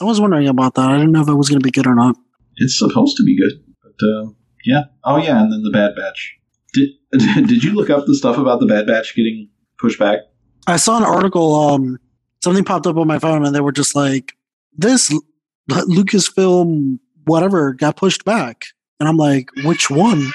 [0.00, 0.90] I was wondering about that.
[0.90, 2.16] I didn't know if it was gonna be good or not.
[2.56, 4.26] It's supposed to be good, but uh,
[4.64, 4.84] yeah.
[5.04, 6.36] Oh yeah, and then the Bad Batch.
[6.74, 6.90] Did
[7.48, 9.48] did you look up the stuff about the Bad Batch getting
[9.78, 10.20] pushed back?
[10.66, 11.54] I saw an article.
[11.54, 11.98] Um,
[12.44, 14.34] something popped up on my phone, and they were just like,
[14.76, 15.20] "This Lu-
[15.68, 18.64] Lucasfilm whatever got pushed back,"
[19.00, 20.32] and I'm like, "Which one?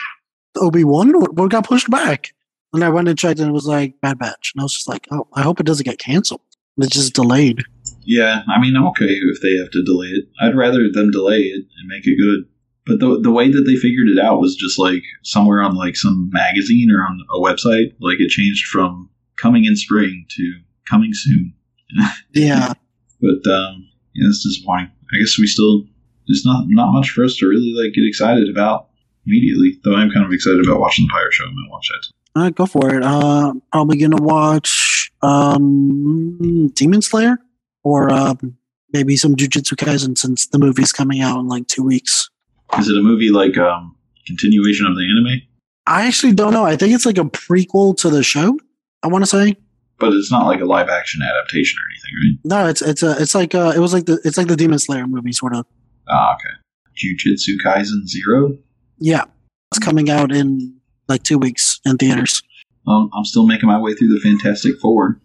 [0.55, 1.19] Obi Wan?
[1.19, 2.33] What, what got pushed back?"
[2.73, 4.87] And I went and checked, and it was like Bad Batch, and I was just
[4.87, 6.41] like, "Oh, I hope it doesn't get canceled.
[6.77, 7.63] It's just delayed."
[8.05, 10.25] Yeah, I mean, I'm okay if they have to delay it.
[10.41, 12.45] I'd rather them delay it and make it good.
[12.85, 15.97] But the the way that they figured it out was just like somewhere on like
[15.97, 17.93] some magazine or on a website.
[17.99, 20.53] Like it changed from coming in spring to
[20.89, 21.53] coming soon.
[22.33, 22.73] Yeah,
[23.21, 23.86] But um,
[24.17, 24.91] yeah, it's disappointing.
[25.13, 25.83] I guess we still
[26.27, 28.89] there's not not much for us to really like get excited about
[29.25, 29.79] immediately.
[29.83, 31.45] Though I'm kind of excited about watching the Pirate Show.
[31.45, 32.07] I'm gonna watch that.
[32.35, 33.03] all right, go for it.
[33.03, 37.37] Uh, probably gonna watch um, Demon Slayer
[37.83, 38.57] or um,
[38.91, 42.29] maybe some Jujutsu Kaisen since the movie's coming out in like two weeks.
[42.77, 43.95] Is it a movie like um
[44.25, 45.41] continuation of the anime?
[45.85, 46.65] I actually don't know.
[46.65, 48.59] I think it's like a prequel to the show.
[49.03, 49.55] I want to say
[49.99, 52.63] But it's not like a live action adaptation or anything, right?
[52.63, 52.69] no.
[52.69, 55.07] It's it's a it's like uh it was like the it's like the Demon Slayer
[55.07, 55.65] movie sort of.
[56.07, 56.53] Ah, okay.
[56.97, 58.57] Jujutsu Kaisen Zero.
[58.99, 59.25] Yeah,
[59.71, 62.41] it's coming out in like two weeks in theaters.
[62.87, 65.19] Um, I'm still making my way through the Fantastic Four.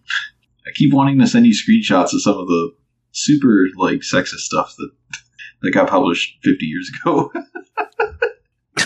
[0.67, 2.73] I keep wanting to send you screenshots of some of the
[3.13, 4.91] super like sexist stuff that
[5.63, 7.33] that got published 50 years ago.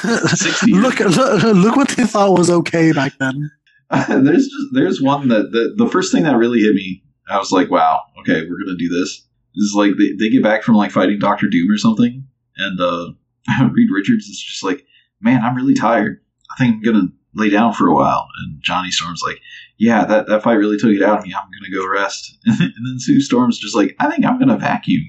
[0.05, 3.51] years look, look look what they thought was okay back then.
[4.09, 7.03] there's just there's one that the, the first thing that really hit me.
[7.29, 9.27] I was like, wow, okay, we're gonna do this.
[9.55, 12.27] Is like they, they get back from like fighting Doctor Doom or something,
[12.57, 13.09] and uh,
[13.73, 14.85] Reed Richards is just like,
[15.21, 16.21] man, I'm really tired.
[16.51, 18.27] I think I'm gonna lay down for a while.
[18.41, 19.41] And Johnny Storm's like,
[19.79, 21.35] yeah, that, that fight really took it out of me.
[21.35, 22.39] I'm gonna go rest.
[22.45, 25.03] and then Sue Storm's just like, I think I'm gonna vacuum.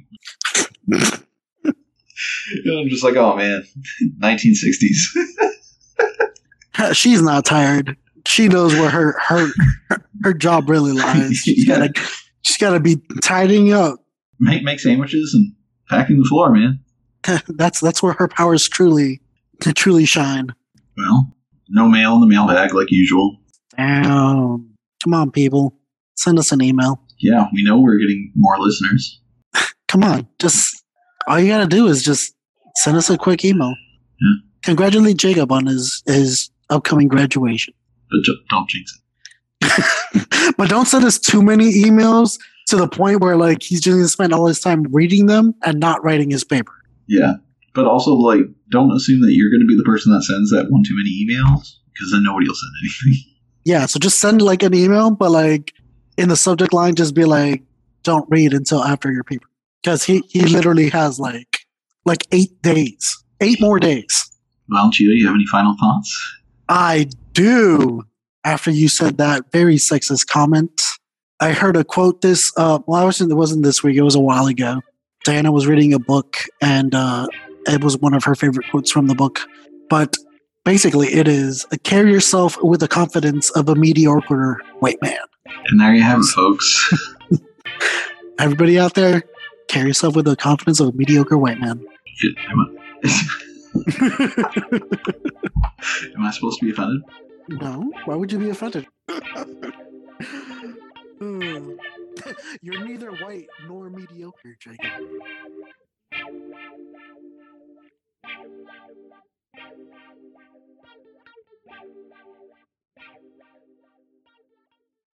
[0.88, 1.24] and
[2.80, 3.64] I'm just like, oh man,
[4.20, 5.18] 1960s.
[6.94, 7.98] She's not tired.
[8.28, 9.48] She knows where her her
[10.24, 11.38] her job really lies.
[11.38, 11.88] She's Yeah.
[11.88, 11.94] gotta
[12.42, 14.00] she's gotta be tidying up.
[14.40, 15.54] Make make sandwiches and
[15.90, 16.80] packing the floor, man.
[17.50, 19.22] that's that's where her powers truly
[19.62, 20.54] to truly shine.
[20.98, 21.34] Well,
[21.70, 23.38] no mail in the mailbag like usual.
[23.76, 24.74] Damn.
[25.04, 25.74] Come on, people.
[26.16, 27.02] Send us an email.
[27.20, 29.22] Yeah, we know we're getting more listeners.
[29.88, 30.28] Come on.
[30.40, 30.84] Just
[31.28, 32.34] all you gotta do is just
[32.78, 33.74] send us a quick email.
[34.22, 34.34] Yeah.
[34.64, 37.74] Congratulate Jacob on his his upcoming graduation.
[38.10, 38.99] But don't jinx
[39.62, 40.53] it.
[40.58, 42.38] but don't send us too many emails
[42.68, 45.80] to the point where like he's just gonna spend all his time reading them and
[45.80, 46.74] not writing his paper.
[47.08, 47.36] Yeah.
[47.74, 48.41] But also, like,
[48.72, 51.12] don't assume that you're going to be the person that sends that one too many
[51.24, 53.24] emails, because then nobody will send anything.
[53.66, 55.74] Yeah, so just send like an email, but like
[56.18, 57.64] in the subject line, just be like,
[58.03, 59.49] "Don't read until after your paper,"
[59.84, 61.58] because he he literally has like
[62.05, 64.32] like eight days, eight more days.
[64.70, 66.39] Well, Cheetah, you have any final thoughts?
[66.70, 68.04] I do.
[68.44, 70.82] After you said that very sexist comment,
[71.40, 72.22] I heard a quote.
[72.22, 73.32] This uh, well, I wasn't.
[73.32, 73.96] It wasn't this week.
[73.96, 74.82] It was a while ago.
[75.24, 77.28] Diana was reading a book, and uh,
[77.68, 79.42] it was one of her favorite quotes from the book.
[79.90, 80.18] But
[80.66, 85.20] basically, it is uh, carry yourself with the confidence of a mediocre white man.
[85.68, 86.92] And there you have it, folks.
[88.40, 89.24] Everybody out there,
[89.68, 91.86] carry yourself with the confidence of a mediocre white man.
[92.16, 92.66] Shit, am, I,
[96.16, 97.04] am I supposed to be offended?
[97.50, 98.88] No, why would you be offended?
[101.20, 101.72] Hmm.
[102.62, 105.02] You're neither white nor mediocre, Jacob.